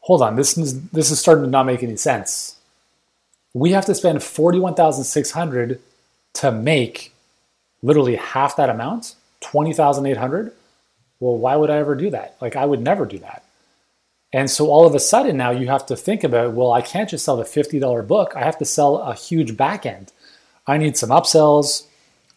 Hold 0.00 0.22
on, 0.22 0.36
this 0.36 0.56
is 0.56 0.88
this 0.90 1.10
is 1.10 1.18
starting 1.18 1.44
to 1.44 1.50
not 1.50 1.66
make 1.66 1.82
any 1.82 1.96
sense. 1.96 2.56
We 3.52 3.72
have 3.72 3.84
to 3.86 3.94
spend 3.94 4.22
41,600 4.22 5.80
to 6.34 6.52
make 6.52 7.12
literally 7.82 8.14
half 8.16 8.56
that 8.56 8.70
amount. 8.70 9.16
20,800? 9.50 10.52
Well, 11.20 11.38
why 11.38 11.56
would 11.56 11.70
I 11.70 11.78
ever 11.78 11.94
do 11.94 12.10
that? 12.10 12.36
Like, 12.40 12.56
I 12.56 12.64
would 12.64 12.80
never 12.80 13.06
do 13.06 13.18
that. 13.18 13.44
And 14.32 14.50
so 14.50 14.68
all 14.68 14.86
of 14.86 14.94
a 14.94 15.00
sudden 15.00 15.36
now 15.36 15.50
you 15.50 15.68
have 15.68 15.86
to 15.86 15.96
think 15.96 16.24
about, 16.24 16.52
well, 16.52 16.72
I 16.72 16.82
can't 16.82 17.08
just 17.08 17.24
sell 17.24 17.36
the 17.36 17.44
$50 17.44 18.06
book. 18.06 18.32
I 18.34 18.40
have 18.40 18.58
to 18.58 18.64
sell 18.64 18.98
a 18.98 19.14
huge 19.14 19.56
back 19.56 19.86
end. 19.86 20.12
I 20.66 20.78
need 20.78 20.96
some 20.96 21.10
upsells, 21.10 21.84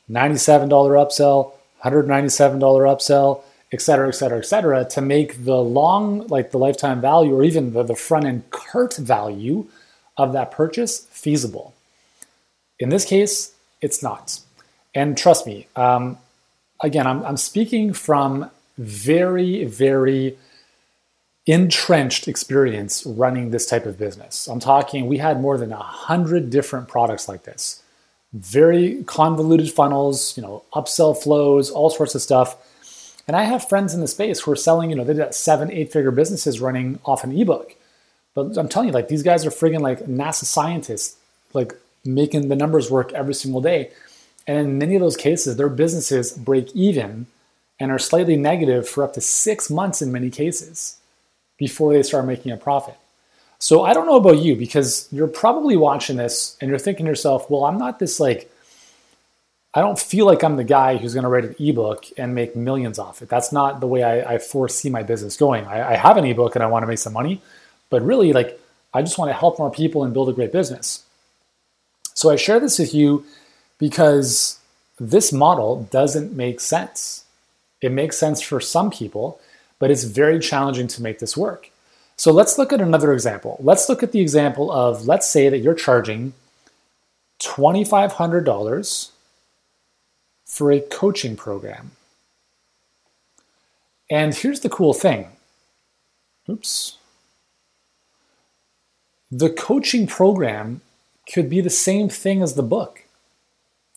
$97 0.10 0.70
upsell, 0.70 1.52
$197 1.84 2.60
upsell, 2.60 3.42
et 3.72 3.82
cetera, 3.82 4.08
et 4.08 4.12
cetera, 4.12 4.38
et 4.38 4.46
cetera, 4.46 4.86
to 4.86 5.02
make 5.02 5.46
the 5.46 5.58
long, 5.58 6.28
like 6.28 6.52
the 6.52 6.60
lifetime 6.60 7.02
value 7.02 7.36
or 7.36 7.44
even 7.44 7.74
the, 7.74 7.84
the 7.84 7.96
front 7.96 8.26
end 8.26 8.50
cart 8.52 8.96
value 8.98 9.68
of 10.16 10.34
that 10.34 10.52
purchase 10.52 11.08
feasible. 11.12 11.74
In 12.78 12.90
this 12.90 13.04
case, 13.04 13.54
it's 13.82 14.04
not. 14.04 14.40
And 14.94 15.18
trust 15.18 15.48
me, 15.48 15.68
um, 15.76 16.18
again, 16.84 17.08
I'm, 17.08 17.24
I'm 17.24 17.38
speaking 17.38 17.94
from 17.94 18.50
very, 18.78 19.66
very 19.66 20.38
entrenched 21.46 22.28
experience 22.28 23.06
running 23.06 23.50
this 23.50 23.66
type 23.66 23.86
of 23.86 23.98
business. 23.98 24.48
I'm 24.48 24.60
talking, 24.60 25.08
we 25.08 25.18
had 25.18 25.42
more 25.42 25.58
than 25.58 25.72
a 25.72 25.78
hundred 25.78 26.50
different 26.50 26.88
products 26.88 27.28
like 27.28 27.44
this, 27.44 27.82
very 28.34 29.04
convoluted 29.06 29.72
funnels, 29.72 30.38
you 30.38 30.44
know, 30.44 30.64
upsell 30.74 31.18
flows, 31.18 31.72
all 31.72 31.90
sorts 31.90 32.14
of 32.14 32.22
stuff. 32.22 32.56
And 33.28 33.36
I 33.36 33.44
have 33.44 33.68
friends 33.68 33.94
in 33.94 34.02
the 34.02 34.08
space 34.08 34.42
who 34.42 34.52
are 34.52 34.56
selling, 34.56 34.90
you 34.90 34.96
know, 34.96 35.04
they 35.04 35.14
got 35.14 35.36
seven, 35.36 35.72
eight 35.72 35.92
figure 35.92 36.12
businesses 36.12 36.60
running 36.60 37.00
off 37.06 37.24
an 37.24 37.36
ebook. 37.36 37.76
But 38.36 38.58
I'm 38.58 38.70
telling 38.70 38.90
you, 38.90 38.94
like 38.94 39.08
these 39.08 39.24
guys 39.24 39.46
are 39.46 39.52
friggin' 39.52 39.82
like 39.82 40.00
NASA 40.06 40.46
scientists, 40.46 41.18
like 41.54 41.74
making 42.06 42.48
the 42.48 42.56
numbers 42.56 42.90
work 42.90 43.12
every 43.14 43.34
single 43.34 43.62
day. 43.62 43.92
And 44.50 44.58
in 44.58 44.78
many 44.80 44.96
of 44.96 45.02
those 45.02 45.16
cases, 45.16 45.58
their 45.58 45.70
businesses 45.70 46.32
break 46.32 46.76
even 46.76 47.28
and 47.80 47.92
are 47.92 48.00
slightly 48.00 48.36
negative 48.36 48.90
for 48.90 49.04
up 49.04 49.14
to 49.14 49.22
six 49.22 49.70
months 49.70 50.02
in 50.02 50.12
many 50.12 50.32
cases 50.32 50.98
before 51.58 51.94
they 51.94 52.02
start 52.02 52.26
making 52.26 52.52
a 52.52 52.58
profit. 52.58 52.96
So 53.60 53.84
I 53.84 53.94
don't 53.94 54.08
know 54.08 54.16
about 54.16 54.40
you 54.40 54.56
because 54.56 55.08
you're 55.12 55.28
probably 55.28 55.78
watching 55.78 56.18
this 56.18 56.58
and 56.60 56.68
you're 56.68 56.80
thinking 56.80 57.06
to 57.06 57.12
yourself, 57.12 57.48
well, 57.48 57.64
I'm 57.64 57.78
not 57.78 58.00
this 58.00 58.20
like, 58.20 58.52
I 59.76 59.82
don't 59.82 60.00
feel 60.00 60.26
like 60.26 60.44
I'm 60.44 60.56
the 60.56 60.64
guy 60.64 60.98
who's 60.98 61.14
going 61.14 61.26
to 61.26 61.30
write 61.30 61.46
an 61.46 61.56
ebook 61.60 62.06
and 62.18 62.34
make 62.34 62.56
millions 62.56 62.98
off 62.98 63.22
it. 63.22 63.30
That's 63.30 63.52
not 63.52 63.82
the 63.82 63.88
way 63.88 64.02
I, 64.02 64.34
I 64.34 64.38
foresee 64.40 64.90
my 64.90 65.04
business 65.04 65.38
going. 65.38 65.68
I, 65.68 65.92
I 65.92 65.96
have 65.96 66.18
an 66.18 66.26
ebook 66.26 66.56
and 66.56 66.64
I 66.64 66.68
want 66.68 66.82
to 66.82 66.88
make 66.88 66.98
some 66.98 67.14
money, 67.14 67.40
but 67.92 68.02
really, 68.02 68.34
like, 68.34 68.60
I 68.96 69.04
just 69.04 69.20
want 69.20 69.30
to 69.30 69.36
help 69.36 69.60
more 69.60 69.70
people 69.70 70.04
and 70.04 70.12
build 70.12 70.28
a 70.28 70.34
great 70.34 70.52
business. 70.52 71.06
So 72.16 72.32
I 72.32 72.36
share 72.36 72.60
this 72.60 72.80
with 72.80 72.96
you 72.96 73.26
because 73.80 74.60
this 75.00 75.34
model 75.34 75.84
doesn't 75.90 76.36
make 76.36 76.60
sense. 76.60 77.26
It 77.82 77.92
makes 77.92 78.18
sense 78.18 78.42
for 78.42 78.60
some 78.60 78.92
people, 78.92 79.40
but 79.80 79.90
it's 79.90 80.04
very 80.04 80.38
challenging 80.40 80.88
to 80.90 81.02
make 81.02 81.20
this 81.20 81.36
work. 81.36 81.72
So 82.18 82.32
let's 82.34 82.58
look 82.58 82.74
at 82.74 82.82
another 82.82 83.14
example. 83.14 83.58
Let's 83.62 83.88
look 83.88 84.04
at 84.04 84.12
the 84.12 84.20
example 84.20 84.72
of 84.72 85.08
let's 85.08 85.28
say 85.28 85.48
that 85.50 85.60
you're 85.60 85.74
charging 85.74 86.34
$2,500 87.40 89.10
for 90.46 90.72
a 90.72 90.82
coaching 90.82 91.38
program. 91.38 91.92
And 94.12 94.36
here's 94.36 94.60
the 94.60 94.70
cool 94.70 94.94
thing. 94.94 95.30
Oops. 96.50 96.98
The 99.32 99.52
coaching 99.52 100.08
program 100.08 100.82
could 101.32 101.50
be 101.50 101.62
the 101.62 101.70
same 101.70 102.10
thing 102.10 102.42
as 102.42 102.56
the 102.56 102.64
book. 102.64 103.04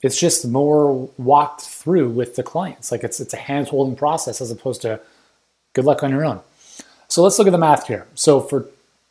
It's 0.03 0.19
just 0.19 0.47
more 0.47 1.09
walked 1.17 1.63
through 1.63 2.11
with 2.11 2.35
the 2.35 2.43
clients. 2.43 2.91
Like 2.91 3.05
it's 3.05 3.21
it's 3.21 3.33
a 3.33 3.39
hand 3.39 3.69
holding 3.69 3.97
process 3.97 4.41
as 4.41 4.51
opposed 4.51 4.83
to 4.83 5.01
good 5.73 5.85
luck 5.85 6.03
on 6.03 6.11
your 6.11 6.25
own. 6.25 6.41
So 7.09 7.23
let's 7.23 7.39
look 7.39 7.47
at 7.47 7.53
the 7.53 7.59
math 7.59 7.87
here. 7.87 8.07
So 8.15 8.41
for 8.41 8.67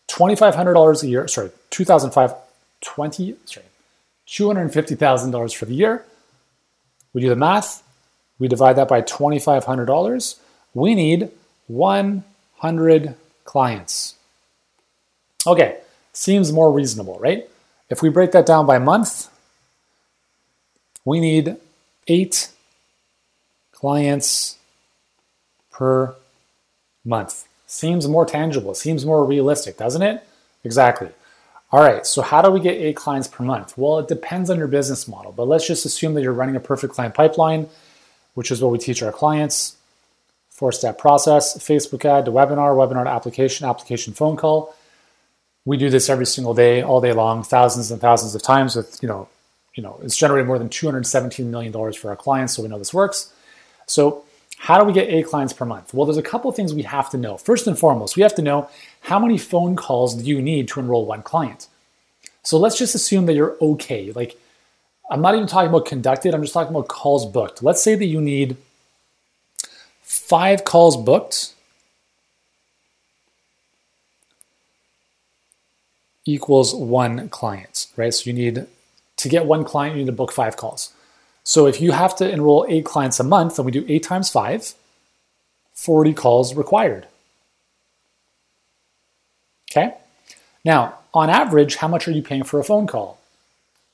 $2,500 0.09 1.03
a 1.03 1.07
year, 1.07 1.27
sorry, 1.27 1.51
2005 1.69 2.33
20, 2.81 3.35
sorry, 3.45 3.65
$250,000 4.27 5.55
for 5.55 5.65
the 5.65 5.75
year. 5.75 6.03
We 7.13 7.21
do 7.21 7.29
the 7.29 7.35
math. 7.35 7.83
We 8.39 8.47
divide 8.47 8.73
that 8.77 8.87
by 8.87 9.01
$2,500. 9.01 10.39
We 10.73 10.95
need 10.95 11.29
100 11.67 13.15
clients. 13.43 14.15
Okay, 15.45 15.77
seems 16.13 16.51
more 16.51 16.71
reasonable, 16.71 17.19
right? 17.19 17.47
If 17.89 18.01
we 18.01 18.09
break 18.09 18.31
that 18.31 18.45
down 18.45 18.65
by 18.65 18.79
month, 18.79 19.29
we 21.05 21.19
need 21.19 21.57
eight 22.07 22.49
clients 23.71 24.57
per 25.71 26.15
month. 27.03 27.47
Seems 27.67 28.07
more 28.07 28.25
tangible, 28.25 28.75
seems 28.75 29.05
more 29.05 29.25
realistic, 29.25 29.77
doesn't 29.77 30.01
it? 30.01 30.23
Exactly. 30.63 31.09
All 31.71 31.79
right, 31.79 32.05
so 32.05 32.21
how 32.21 32.41
do 32.41 32.51
we 32.51 32.59
get 32.59 32.75
eight 32.75 32.97
clients 32.97 33.29
per 33.29 33.45
month? 33.45 33.77
Well, 33.77 33.99
it 33.99 34.09
depends 34.09 34.49
on 34.49 34.57
your 34.57 34.67
business 34.67 35.07
model, 35.07 35.31
but 35.31 35.47
let's 35.47 35.65
just 35.65 35.85
assume 35.85 36.13
that 36.15 36.21
you're 36.21 36.33
running 36.33 36.57
a 36.57 36.59
perfect 36.59 36.93
client 36.93 37.13
pipeline, 37.13 37.69
which 38.33 38.51
is 38.51 38.61
what 38.61 38.71
we 38.71 38.77
teach 38.77 39.01
our 39.01 39.13
clients. 39.13 39.77
Four 40.49 40.73
step 40.73 40.99
process 40.99 41.57
Facebook 41.57 42.03
ad 42.05 42.25
to 42.25 42.31
webinar, 42.31 42.75
webinar 42.75 43.05
to 43.05 43.09
application, 43.09 43.65
application 43.65 44.13
phone 44.13 44.35
call. 44.35 44.75
We 45.63 45.77
do 45.77 45.89
this 45.89 46.09
every 46.09 46.25
single 46.25 46.53
day, 46.53 46.81
all 46.81 46.99
day 47.01 47.13
long, 47.13 47.41
thousands 47.41 47.89
and 47.89 48.01
thousands 48.01 48.35
of 48.35 48.43
times 48.43 48.75
with, 48.75 48.99
you 49.01 49.07
know, 49.07 49.29
you 49.75 49.83
know, 49.83 49.99
it's 50.03 50.17
generated 50.17 50.47
more 50.47 50.59
than 50.59 50.69
$217 50.69 51.45
million 51.45 51.71
for 51.93 52.09
our 52.09 52.15
clients, 52.15 52.55
so 52.55 52.63
we 52.63 52.69
know 52.69 52.77
this 52.77 52.93
works. 52.93 53.33
So 53.85 54.25
how 54.57 54.79
do 54.79 54.85
we 54.85 54.93
get 54.93 55.09
eight 55.09 55.25
clients 55.25 55.53
per 55.53 55.65
month? 55.65 55.93
Well, 55.93 56.05
there's 56.05 56.17
a 56.17 56.21
couple 56.21 56.49
of 56.49 56.55
things 56.55 56.73
we 56.73 56.83
have 56.83 57.09
to 57.11 57.17
know. 57.17 57.37
First 57.37 57.67
and 57.67 57.77
foremost, 57.77 58.15
we 58.15 58.23
have 58.23 58.35
to 58.35 58.41
know 58.41 58.69
how 59.01 59.19
many 59.19 59.37
phone 59.37 59.75
calls 59.75 60.15
do 60.15 60.23
you 60.23 60.41
need 60.41 60.67
to 60.69 60.79
enroll 60.79 61.05
one 61.05 61.23
client. 61.23 61.67
So 62.43 62.57
let's 62.57 62.77
just 62.77 62.95
assume 62.95 63.25
that 63.25 63.33
you're 63.33 63.57
okay. 63.61 64.11
Like, 64.11 64.37
I'm 65.09 65.21
not 65.21 65.35
even 65.35 65.47
talking 65.47 65.69
about 65.69 65.85
conducted, 65.85 66.33
I'm 66.33 66.41
just 66.41 66.53
talking 66.53 66.73
about 66.73 66.87
calls 66.87 67.25
booked. 67.25 67.63
Let's 67.63 67.83
say 67.83 67.95
that 67.95 68.05
you 68.05 68.21
need 68.21 68.57
five 70.01 70.63
calls 70.63 70.95
booked 70.95 71.53
equals 76.25 76.73
one 76.73 77.29
client, 77.29 77.87
right? 77.97 78.13
So 78.13 78.29
you 78.29 78.33
need 78.33 78.67
to 79.21 79.29
get 79.29 79.45
one 79.45 79.63
client, 79.63 79.95
you 79.95 80.01
need 80.01 80.07
to 80.07 80.11
book 80.11 80.31
five 80.31 80.57
calls. 80.57 80.93
So 81.43 81.65
if 81.65 81.81
you 81.81 81.91
have 81.91 82.15
to 82.17 82.29
enroll 82.29 82.65
eight 82.69 82.85
clients 82.85 83.19
a 83.19 83.23
month, 83.23 83.55
then 83.55 83.65
we 83.65 83.71
do 83.71 83.85
eight 83.87 84.03
times 84.03 84.29
five, 84.29 84.73
40 85.73 86.13
calls 86.13 86.55
required. 86.55 87.07
Okay? 89.71 89.95
Now, 90.63 90.99
on 91.13 91.29
average, 91.29 91.77
how 91.77 91.87
much 91.87 92.07
are 92.07 92.11
you 92.11 92.21
paying 92.21 92.43
for 92.43 92.59
a 92.59 92.63
phone 92.63 92.87
call? 92.87 93.19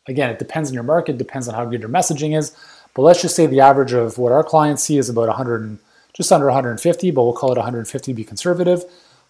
Again, 0.08 0.30
it 0.30 0.40
depends 0.40 0.70
on 0.70 0.74
your 0.74 0.84
market, 0.84 1.18
depends 1.18 1.48
on 1.48 1.56
how 1.56 1.66
good 1.66 1.82
your 1.82 1.90
messaging 1.90 2.38
is, 2.38 2.56
but 2.94 3.02
let's 3.02 3.22
just 3.22 3.36
say 3.36 3.46
the 3.46 3.62
average 3.62 3.94
of 3.94 4.18
what 4.18 4.32
our 4.32 4.44
clients 4.44 4.84
see 4.84 4.98
is 4.98 5.10
about 5.10 5.28
100 5.28 5.80
just 6.14 6.32
under 6.32 6.48
150, 6.48 7.12
but 7.12 7.24
we'll 7.24 7.34
call 7.34 7.52
it 7.52 7.58
150 7.58 8.14
be 8.14 8.24
conservative. 8.24 8.82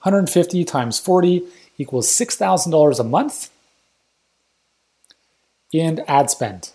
150 0.04 0.64
times 0.64 1.00
40 1.00 1.44
equals 1.78 2.08
$6,000 2.08 3.00
a 3.00 3.04
month 3.04 3.50
in 5.74 6.04
ad 6.08 6.30
spend. 6.30 6.72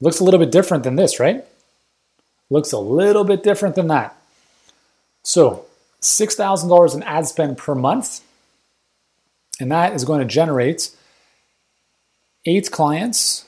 Looks 0.00 0.20
a 0.20 0.24
little 0.24 0.40
bit 0.40 0.50
different 0.50 0.84
than 0.84 0.96
this, 0.96 1.20
right? 1.20 1.44
Looks 2.48 2.72
a 2.72 2.78
little 2.78 3.24
bit 3.24 3.42
different 3.42 3.74
than 3.74 3.88
that. 3.88 4.16
So, 5.22 5.66
$6,000 6.00 6.94
in 6.94 7.02
ad 7.02 7.26
spend 7.26 7.58
per 7.58 7.74
month, 7.74 8.22
and 9.60 9.70
that 9.70 9.92
is 9.92 10.04
going 10.04 10.20
to 10.20 10.26
generate 10.26 10.90
eight 12.46 12.70
clients 12.70 13.44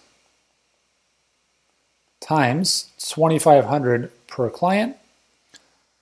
times 2.21 2.91
2500 2.99 4.11
per 4.27 4.49
client. 4.51 4.97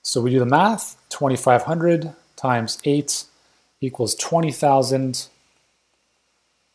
So 0.02 0.20
we 0.20 0.30
do 0.30 0.38
the 0.38 0.46
math, 0.46 0.96
2500 1.08 2.14
times 2.36 2.78
8 2.84 3.24
equals 3.80 4.14
20,000 4.14 5.28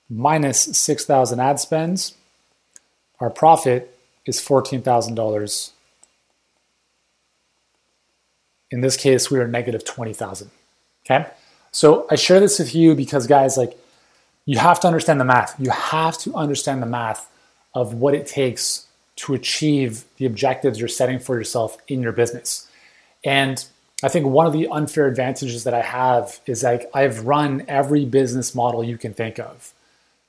minus 0.09 0.61
6,000 0.77 1.39
ad 1.39 1.59
spends 1.59 2.13
our 3.19 3.29
profit 3.29 3.97
is 4.25 4.39
$14,000. 4.39 5.71
In 8.71 8.81
this 8.81 8.97
case, 8.97 9.31
we 9.31 9.39
are 9.39 9.47
negative 9.47 9.85
20,000. 9.85 10.49
Okay. 11.05 11.27
So 11.71 12.07
I 12.09 12.15
share 12.15 12.39
this 12.39 12.59
with 12.59 12.73
you 12.73 12.95
because, 12.95 13.27
guys, 13.27 13.57
like, 13.57 13.77
you 14.45 14.57
have 14.57 14.79
to 14.81 14.87
understand 14.87 15.19
the 15.19 15.25
math. 15.25 15.55
You 15.59 15.69
have 15.69 16.17
to 16.19 16.33
understand 16.35 16.81
the 16.81 16.87
math 16.87 17.29
of 17.73 17.93
what 17.93 18.13
it 18.13 18.27
takes 18.27 18.87
to 19.17 19.33
achieve 19.33 20.03
the 20.17 20.25
objectives 20.25 20.79
you're 20.79 20.87
setting 20.87 21.19
for 21.19 21.37
yourself 21.37 21.77
in 21.87 22.01
your 22.01 22.11
business. 22.11 22.67
And 23.23 23.65
I 24.03 24.09
think 24.09 24.25
one 24.25 24.45
of 24.45 24.53
the 24.53 24.67
unfair 24.67 25.07
advantages 25.07 25.63
that 25.63 25.73
I 25.73 25.81
have 25.81 26.39
is 26.45 26.63
like 26.63 26.89
I've 26.93 27.25
run 27.25 27.63
every 27.67 28.05
business 28.05 28.53
model 28.53 28.83
you 28.83 28.97
can 28.97 29.13
think 29.13 29.39
of 29.39 29.73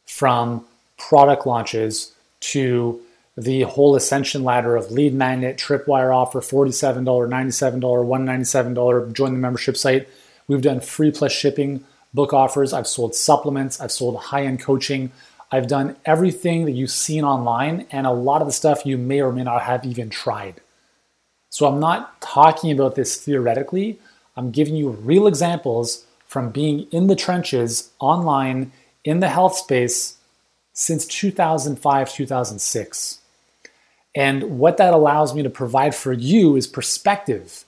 from 0.07 0.65
product 0.97 1.47
launches 1.47 2.13
to 2.41 3.01
the 3.37 3.63
whole 3.63 3.97
ascension 3.97 4.45
ladder 4.45 4.77
of 4.77 4.91
lead 4.91 5.13
magnet, 5.13 5.59
tripwire 5.59 6.15
offer, 6.15 6.41
$47, 6.41 7.05
$97, 7.05 7.81
$197, 7.81 9.13
join 9.13 9.33
the 9.33 9.39
membership 9.39 9.77
site. 9.77 10.09
We've 10.49 10.63
done 10.63 10.81
free 10.81 11.11
plus 11.11 11.33
shipping 11.33 11.85
book 12.15 12.33
offers. 12.33 12.73
I've 12.73 12.87
sold 12.87 13.15
supplements. 13.15 13.81
I've 13.81 13.93
sold 13.93 14.17
high 14.17 14.45
end 14.45 14.61
coaching. 14.61 15.13
I've 15.53 15.69
done 15.69 15.97
everything 16.05 16.65
that 16.65 16.73
you've 16.73 16.91
seen 16.91 17.25
online 17.25 17.87
and 17.91 18.07
a 18.07 18.13
lot 18.13 18.41
of 18.41 18.49
the 18.49 18.53
stuff 18.53 18.87
you 18.87 18.97
may 18.97 19.21
or 19.21 19.33
may 19.33 19.45
not 19.45 19.63
have 19.63 19.85
even 19.85 20.11
tried. 20.11 20.61
So 21.51 21.67
I'm 21.67 21.79
not 21.79 22.21
talking 22.21 22.73
about 22.73 22.97
this 22.97 23.17
theoretically. 23.23 23.99
I'm 24.37 24.51
giving 24.51 24.77
you 24.77 24.91
real 24.91 25.27
examples 25.27 26.05
from 26.27 26.51
being 26.51 26.89
in 26.91 27.07
the 27.07 27.17
trenches 27.17 27.91
online 28.01 28.73
in 29.07 29.21
the 29.21 29.29
health 29.29 29.57
space 29.57 30.19
since 30.75 31.07
2005, 31.07 32.13
2006. 32.13 33.21
And 34.15 34.59
what 34.59 34.77
that 34.77 34.93
allows 34.93 35.35
me 35.35 35.43
to 35.43 35.51
provide 35.51 35.95
for 35.95 36.13
you 36.13 36.57
is 36.57 36.67
perspective 36.67 37.65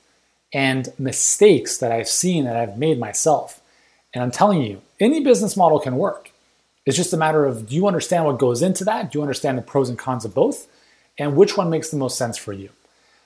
and 0.52 0.92
mistakes 0.98 1.78
that 1.78 1.92
I've 1.92 2.08
seen 2.08 2.44
that 2.44 2.56
I've 2.56 2.76
made 2.76 2.98
myself. 2.98 3.60
And 4.12 4.22
I'm 4.22 4.30
telling 4.30 4.62
you, 4.62 4.82
any 4.98 5.22
business 5.22 5.56
model 5.56 5.78
can 5.78 5.96
work. 5.96 6.32
It's 6.84 6.96
just 6.96 7.12
a 7.12 7.18
matter 7.18 7.44
of 7.44 7.68
do 7.68 7.76
you 7.76 7.86
understand 7.86 8.24
what 8.24 8.38
goes 8.38 8.60
into 8.62 8.84
that? 8.84 9.12
Do 9.12 9.18
you 9.18 9.22
understand 9.22 9.56
the 9.58 9.62
pros 9.62 9.88
and 9.88 9.98
cons 9.98 10.24
of 10.24 10.34
both? 10.34 10.66
And 11.18 11.36
which 11.36 11.56
one 11.56 11.70
makes 11.70 11.90
the 11.90 11.98
most 11.98 12.18
sense 12.18 12.36
for 12.36 12.52
you? 12.52 12.70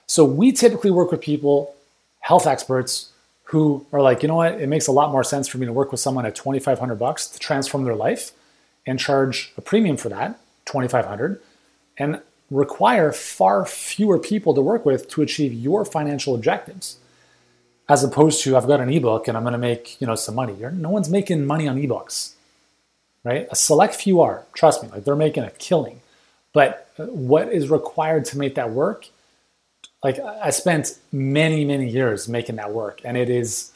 So 0.07 0.25
we 0.25 0.53
typically 0.53 0.90
work 0.90 1.11
with 1.11 1.20
people, 1.20 1.75
health 2.20 2.46
experts, 2.46 3.12
who 3.53 3.85
are 3.93 4.01
like, 4.01 4.23
you 4.23 4.29
know 4.29 4.37
what, 4.37 4.59
it 4.59 4.67
makes 4.67 4.87
a 4.87 4.93
lot 4.93 5.12
more 5.12 5.23
sense 5.23 5.47
for 5.47 5.59
me 5.59 5.67
to 5.67 5.73
work 5.75 5.93
with 5.93 6.01
someone 6.01 6.25
at 6.25 6.35
2,500 6.35 6.95
bucks 6.95 7.27
to 7.27 7.38
transform 7.38 7.85
their 7.85 7.95
life 7.95 8.33
and 8.87 8.99
charge 8.99 9.53
a 9.59 9.61
premium 9.61 9.99
for 9.99 10.09
that, 10.09 10.41
2500 10.65 11.38
and 11.99 12.23
require 12.51 13.12
far 13.12 13.67
fewer 13.67 14.19
people 14.19 14.55
to 14.55 14.62
work 14.62 14.87
with 14.87 15.07
to 15.11 15.21
achieve 15.21 15.53
your 15.53 15.85
financial 15.85 16.35
objectives 16.35 16.97
as 17.91 18.03
opposed 18.03 18.43
to 18.43 18.57
I've 18.57 18.67
got 18.67 18.81
an 18.81 18.88
ebook 18.91 19.29
and 19.29 19.37
I'm 19.37 19.43
going 19.43 19.53
to 19.53 19.59
make, 19.59 20.01
you 20.01 20.07
know, 20.07 20.15
some 20.15 20.35
money. 20.35 20.55
You're, 20.55 20.71
no 20.71 20.88
one's 20.88 21.11
making 21.11 21.45
money 21.45 21.69
on 21.69 21.77
ebooks. 21.77 22.33
Right? 23.23 23.47
A 23.51 23.55
select 23.55 23.95
few 23.95 24.23
are, 24.23 24.47
trust 24.55 24.83
me, 24.83 24.88
like 24.88 25.05
they're 25.05 25.15
making 25.15 25.45
a 25.45 25.51
killing. 25.51 26.01
But 26.55 26.91
uh, 26.99 27.05
what 27.05 27.53
is 27.53 27.69
required 27.69 28.25
to 28.27 28.38
make 28.38 28.55
that 28.55 28.71
work? 28.71 29.09
Like 30.03 30.19
I 30.19 30.51
spent 30.51 30.99
many, 31.12 31.65
many 31.65 31.88
years 31.88 32.29
making 32.29 32.57
that 32.57 32.73
work 32.73 33.01
and 33.05 33.17
it 33.17 33.31
is 33.31 33.71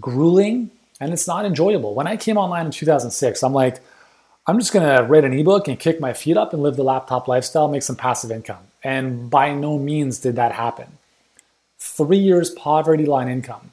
grueling 0.00 0.70
and 1.00 1.12
it's 1.12 1.26
not 1.26 1.44
enjoyable. 1.44 1.94
When 1.94 2.06
I 2.06 2.16
came 2.16 2.36
online 2.36 2.66
in 2.66 2.72
2006, 2.72 3.42
I'm 3.42 3.52
like, 3.52 3.80
I'm 4.46 4.58
just 4.58 4.72
to 4.86 5.02
write 5.04 5.24
an 5.24 5.32
ebook 5.32 5.68
and 5.68 5.78
kick 5.78 6.00
my 6.00 6.12
feet 6.12 6.36
up 6.36 6.52
and 6.52 6.62
live 6.62 6.76
the 6.76 6.84
laptop 6.84 7.28
lifestyle, 7.28 7.68
make 7.68 7.82
some 7.82 7.96
passive 7.96 8.30
income. 8.30 8.62
And 8.82 9.30
by 9.30 9.54
no 9.54 9.78
means 9.78 10.18
did 10.18 10.36
that 10.36 10.52
happen. 10.52 10.98
Three 11.78 12.18
years 12.18 12.50
poverty 12.50 13.06
line 13.06 13.28
income 13.28 13.70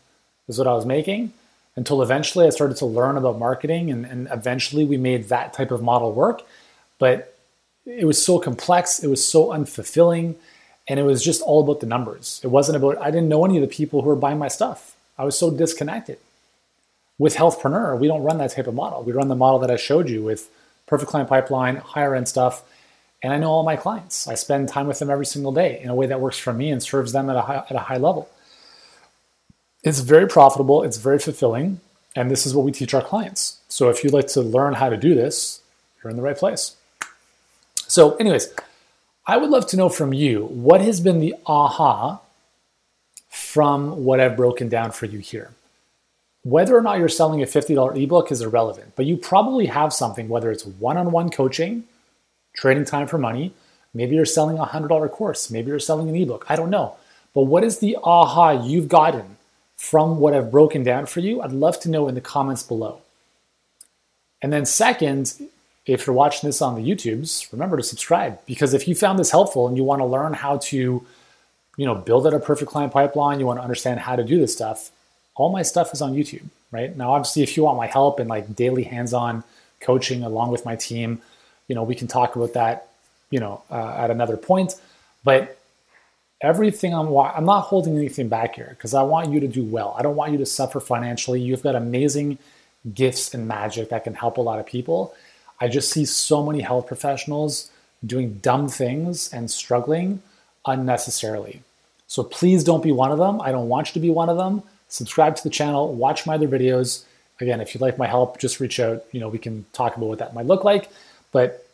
is 0.47 0.57
what 0.57 0.67
I 0.67 0.73
was 0.73 0.85
making 0.85 1.33
until 1.75 2.01
eventually 2.01 2.45
I 2.45 2.49
started 2.49 2.77
to 2.77 2.85
learn 2.85 3.17
about 3.17 3.39
marketing 3.39 3.89
and, 3.91 4.05
and 4.05 4.27
eventually 4.31 4.85
we 4.85 4.97
made 4.97 5.29
that 5.29 5.53
type 5.53 5.71
of 5.71 5.81
model 5.81 6.13
work. 6.13 6.41
But 6.99 7.35
it 7.85 8.05
was 8.05 8.23
so 8.23 8.39
complex, 8.39 9.03
it 9.03 9.07
was 9.07 9.25
so 9.25 9.47
unfulfilling. 9.47 10.35
And 10.91 10.99
it 10.99 11.03
was 11.03 11.23
just 11.23 11.41
all 11.43 11.63
about 11.63 11.79
the 11.79 11.85
numbers. 11.85 12.41
It 12.43 12.47
wasn't 12.47 12.75
about, 12.75 13.01
I 13.01 13.11
didn't 13.11 13.29
know 13.29 13.45
any 13.45 13.55
of 13.55 13.61
the 13.61 13.73
people 13.73 14.01
who 14.01 14.09
were 14.09 14.15
buying 14.17 14.37
my 14.37 14.49
stuff. 14.49 14.97
I 15.17 15.23
was 15.23 15.39
so 15.39 15.49
disconnected. 15.49 16.17
With 17.17 17.37
Healthpreneur, 17.37 17.97
we 17.97 18.07
don't 18.07 18.23
run 18.23 18.39
that 18.39 18.51
type 18.51 18.67
of 18.67 18.73
model. 18.73 19.01
We 19.01 19.13
run 19.13 19.29
the 19.29 19.35
model 19.35 19.59
that 19.59 19.71
I 19.71 19.77
showed 19.77 20.09
you 20.09 20.21
with 20.21 20.49
perfect 20.87 21.09
client 21.09 21.29
pipeline, 21.29 21.77
higher 21.77 22.13
end 22.13 22.27
stuff. 22.27 22.63
And 23.23 23.31
I 23.31 23.37
know 23.37 23.51
all 23.51 23.63
my 23.63 23.77
clients. 23.77 24.27
I 24.27 24.35
spend 24.35 24.67
time 24.67 24.85
with 24.85 24.99
them 24.99 25.09
every 25.09 25.25
single 25.25 25.53
day 25.53 25.79
in 25.81 25.87
a 25.87 25.95
way 25.95 26.07
that 26.07 26.19
works 26.19 26.37
for 26.37 26.51
me 26.51 26.69
and 26.71 26.83
serves 26.83 27.13
them 27.13 27.29
at 27.29 27.37
a 27.37 27.41
high, 27.41 27.63
at 27.69 27.75
a 27.77 27.79
high 27.79 27.95
level. 27.95 28.29
It's 29.85 30.01
very 30.01 30.27
profitable, 30.27 30.83
it's 30.83 30.97
very 30.97 31.19
fulfilling, 31.19 31.79
and 32.17 32.29
this 32.29 32.45
is 32.45 32.53
what 32.53 32.65
we 32.65 32.73
teach 32.73 32.93
our 32.93 33.01
clients. 33.01 33.61
So 33.69 33.87
if 33.87 34.03
you'd 34.03 34.11
like 34.11 34.27
to 34.27 34.41
learn 34.41 34.73
how 34.73 34.89
to 34.89 34.97
do 34.97 35.15
this, 35.15 35.61
you're 36.03 36.11
in 36.11 36.17
the 36.17 36.21
right 36.21 36.37
place. 36.37 36.75
So, 37.87 38.17
anyways, 38.17 38.53
I 39.25 39.37
would 39.37 39.49
love 39.49 39.67
to 39.67 39.77
know 39.77 39.89
from 39.89 40.13
you 40.13 40.45
what 40.45 40.81
has 40.81 40.99
been 40.99 41.19
the 41.19 41.35
aha 41.45 42.21
from 43.29 44.03
what 44.03 44.19
I've 44.19 44.35
broken 44.35 44.67
down 44.67 44.91
for 44.91 45.05
you 45.05 45.19
here. 45.19 45.51
Whether 46.43 46.75
or 46.75 46.81
not 46.81 46.97
you're 46.97 47.07
selling 47.07 47.43
a 47.43 47.45
$50 47.45 48.01
ebook 48.01 48.31
is 48.31 48.41
irrelevant, 48.41 48.93
but 48.95 49.05
you 49.05 49.15
probably 49.15 49.67
have 49.67 49.93
something, 49.93 50.27
whether 50.27 50.51
it's 50.51 50.65
one 50.65 50.97
on 50.97 51.11
one 51.11 51.29
coaching, 51.29 51.83
trading 52.55 52.83
time 52.83 53.05
for 53.05 53.19
money, 53.19 53.53
maybe 53.93 54.15
you're 54.15 54.25
selling 54.25 54.57
a 54.57 54.65
$100 54.65 55.11
course, 55.11 55.51
maybe 55.51 55.69
you're 55.69 55.79
selling 55.79 56.09
an 56.09 56.15
ebook, 56.15 56.45
I 56.49 56.55
don't 56.55 56.71
know. 56.71 56.95
But 57.35 57.43
what 57.43 57.63
is 57.63 57.79
the 57.79 57.97
aha 58.03 58.51
you've 58.51 58.87
gotten 58.87 59.37
from 59.77 60.19
what 60.19 60.33
I've 60.33 60.51
broken 60.51 60.83
down 60.83 61.05
for 61.05 61.19
you? 61.19 61.41
I'd 61.41 61.51
love 61.51 61.79
to 61.81 61.89
know 61.89 62.07
in 62.07 62.15
the 62.15 62.21
comments 62.21 62.63
below. 62.63 63.01
And 64.41 64.51
then, 64.51 64.65
second, 64.65 65.33
if 65.85 66.05
you're 66.05 66.15
watching 66.15 66.47
this 66.47 66.61
on 66.61 66.75
the 66.75 66.81
YouTubes, 66.81 67.51
remember 67.51 67.77
to 67.77 67.83
subscribe 67.83 68.39
because 68.45 68.73
if 68.73 68.87
you 68.87 68.95
found 68.95 69.17
this 69.17 69.31
helpful 69.31 69.67
and 69.67 69.75
you 69.75 69.83
want 69.83 69.99
to 69.99 70.05
learn 70.05 70.33
how 70.33 70.57
to, 70.57 71.05
you 71.77 71.85
know, 71.85 71.95
build 71.95 72.27
out 72.27 72.33
a 72.33 72.39
perfect 72.39 72.71
client 72.71 72.93
pipeline, 72.93 73.39
you 73.39 73.45
want 73.45 73.57
to 73.57 73.63
understand 73.63 73.99
how 73.99 74.15
to 74.15 74.23
do 74.23 74.39
this 74.39 74.53
stuff, 74.53 74.91
all 75.35 75.51
my 75.51 75.63
stuff 75.63 75.91
is 75.93 76.01
on 76.01 76.13
YouTube, 76.13 76.45
right? 76.71 76.95
Now, 76.95 77.13
obviously, 77.13 77.41
if 77.41 77.57
you 77.57 77.63
want 77.63 77.77
my 77.77 77.87
help 77.87 78.19
and 78.19 78.29
like 78.29 78.55
daily 78.55 78.83
hands-on 78.83 79.43
coaching 79.79 80.23
along 80.23 80.51
with 80.51 80.65
my 80.65 80.75
team, 80.75 81.21
you 81.67 81.73
know, 81.73 81.83
we 81.83 81.95
can 81.95 82.07
talk 82.07 82.35
about 82.35 82.53
that, 82.53 82.89
you 83.31 83.39
know, 83.39 83.63
uh, 83.71 83.95
at 83.97 84.11
another 84.11 84.37
point. 84.37 84.75
But 85.23 85.57
everything 86.41 86.93
I'm 86.93 87.15
I'm 87.15 87.45
not 87.45 87.61
holding 87.61 87.95
anything 87.97 88.27
back 88.27 88.55
here 88.55 88.69
because 88.71 88.93
I 88.93 89.03
want 89.03 89.31
you 89.31 89.39
to 89.39 89.47
do 89.47 89.63
well. 89.63 89.95
I 89.97 90.01
don't 90.01 90.15
want 90.15 90.31
you 90.31 90.37
to 90.39 90.45
suffer 90.45 90.79
financially. 90.79 91.41
You've 91.41 91.63
got 91.63 91.75
amazing 91.75 92.37
gifts 92.93 93.33
and 93.33 93.47
magic 93.47 93.89
that 93.89 94.03
can 94.03 94.15
help 94.15 94.37
a 94.37 94.41
lot 94.41 94.59
of 94.59 94.65
people. 94.65 95.13
I 95.61 95.67
just 95.67 95.91
see 95.91 96.05
so 96.05 96.43
many 96.43 96.61
health 96.61 96.87
professionals 96.87 97.69
doing 98.05 98.39
dumb 98.41 98.67
things 98.67 99.31
and 99.31 99.49
struggling 99.49 100.21
unnecessarily. 100.65 101.61
So 102.07 102.23
please 102.23 102.63
don't 102.63 102.83
be 102.83 102.91
one 102.91 103.11
of 103.11 103.19
them. 103.19 103.39
I 103.39 103.51
don't 103.51 103.69
want 103.69 103.89
you 103.89 103.93
to 103.93 103.99
be 103.99 104.09
one 104.09 104.27
of 104.27 104.37
them. 104.37 104.63
Subscribe 104.89 105.35
to 105.37 105.43
the 105.43 105.49
channel, 105.49 105.93
watch 105.93 106.25
my 106.25 106.33
other 106.33 106.47
videos. 106.47 107.05
Again, 107.39 107.61
if 107.61 107.73
you'd 107.73 107.81
like 107.81 107.97
my 107.97 108.07
help, 108.07 108.39
just 108.39 108.59
reach 108.59 108.79
out. 108.79 109.05
You 109.11 109.19
know, 109.19 109.29
we 109.29 109.39
can 109.39 109.65
talk 109.71 109.95
about 109.95 110.09
what 110.09 110.19
that 110.19 110.33
might 110.33 110.47
look 110.47 110.63
like. 110.63 110.89
But 111.31 111.65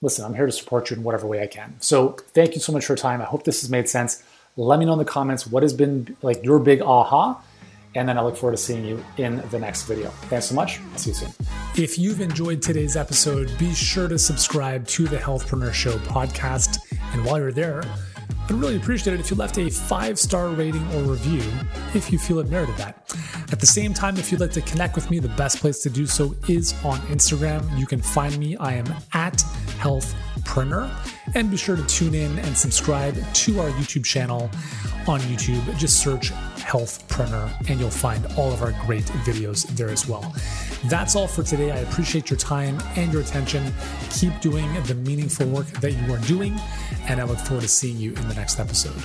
listen, 0.00 0.24
I'm 0.24 0.34
here 0.34 0.46
to 0.46 0.52
support 0.52 0.90
you 0.90 0.96
in 0.96 1.02
whatever 1.02 1.26
way 1.26 1.42
I 1.42 1.46
can. 1.46 1.74
So 1.80 2.10
thank 2.32 2.54
you 2.54 2.60
so 2.60 2.72
much 2.72 2.86
for 2.86 2.92
your 2.92 2.98
time. 2.98 3.20
I 3.20 3.24
hope 3.24 3.44
this 3.44 3.60
has 3.60 3.68
made 3.68 3.88
sense. 3.88 4.22
Let 4.56 4.78
me 4.78 4.86
know 4.86 4.92
in 4.92 4.98
the 4.98 5.04
comments 5.04 5.46
what 5.46 5.62
has 5.62 5.72
been 5.72 6.16
like 6.22 6.44
your 6.44 6.58
big 6.58 6.80
aha. 6.80 7.42
And 7.94 8.08
then 8.08 8.18
I 8.18 8.22
look 8.22 8.36
forward 8.36 8.56
to 8.56 8.62
seeing 8.62 8.84
you 8.84 9.04
in 9.18 9.42
the 9.50 9.58
next 9.58 9.84
video. 9.84 10.10
Thanks 10.28 10.46
so 10.46 10.54
much. 10.54 10.80
I'll 10.92 10.98
see 10.98 11.10
you 11.10 11.14
soon. 11.14 11.30
If 11.76 11.98
you've 11.98 12.20
enjoyed 12.20 12.60
today's 12.60 12.96
episode, 12.96 13.56
be 13.58 13.72
sure 13.74 14.08
to 14.08 14.18
subscribe 14.18 14.86
to 14.88 15.06
the 15.06 15.16
Healthpreneur 15.16 15.72
Show 15.72 15.96
podcast. 15.98 16.78
And 17.12 17.24
while 17.24 17.38
you're 17.38 17.52
there, 17.52 17.84
I'd 18.44 18.52
really 18.52 18.76
appreciate 18.76 19.14
it 19.14 19.20
if 19.20 19.30
you 19.30 19.36
left 19.36 19.56
a 19.58 19.70
five 19.70 20.18
star 20.18 20.48
rating 20.48 20.86
or 20.94 21.02
review 21.02 21.42
if 21.94 22.12
you 22.12 22.18
feel 22.18 22.40
it 22.40 22.50
merited 22.50 22.76
that. 22.76 23.16
At 23.52 23.60
the 23.60 23.66
same 23.66 23.94
time, 23.94 24.16
if 24.18 24.30
you'd 24.30 24.40
like 24.40 24.52
to 24.52 24.60
connect 24.60 24.96
with 24.96 25.10
me, 25.10 25.18
the 25.18 25.28
best 25.28 25.60
place 25.60 25.78
to 25.80 25.90
do 25.90 26.06
so 26.06 26.34
is 26.48 26.74
on 26.84 26.98
Instagram. 27.08 27.78
You 27.78 27.86
can 27.86 28.02
find 28.02 28.36
me. 28.38 28.56
I 28.56 28.74
am 28.74 28.86
at 29.12 29.38
Healthpreneur. 29.78 30.90
And 31.34 31.50
be 31.50 31.56
sure 31.56 31.76
to 31.76 31.84
tune 31.86 32.14
in 32.14 32.38
and 32.40 32.56
subscribe 32.56 33.16
to 33.34 33.60
our 33.60 33.70
YouTube 33.70 34.04
channel 34.04 34.50
on 35.06 35.20
YouTube. 35.20 35.78
Just 35.78 36.00
search 36.02 36.30
Healthpreneur 36.64 37.68
and 37.68 37.78
you'll 37.78 37.90
find 37.90 38.26
all 38.36 38.52
of 38.52 38.62
our 38.62 38.72
great 38.86 39.04
videos 39.24 39.66
there 39.76 39.90
as 39.90 40.08
well. 40.08 40.34
That's 40.86 41.14
all 41.14 41.28
for 41.28 41.42
today. 41.42 41.70
I 41.70 41.76
appreciate 41.76 42.30
your 42.30 42.38
time 42.38 42.78
and 42.96 43.12
your 43.12 43.22
attention. 43.22 43.72
Keep 44.10 44.40
doing 44.40 44.72
the 44.84 44.94
meaningful 44.94 45.46
work 45.46 45.66
that 45.80 45.92
you 45.92 46.12
are 46.12 46.18
doing, 46.18 46.58
and 47.08 47.20
I 47.20 47.24
look 47.24 47.38
forward 47.38 47.62
to 47.62 47.68
seeing 47.68 47.96
you 47.96 48.12
in 48.14 48.28
the 48.28 48.34
next 48.34 48.58
episode. 48.58 49.02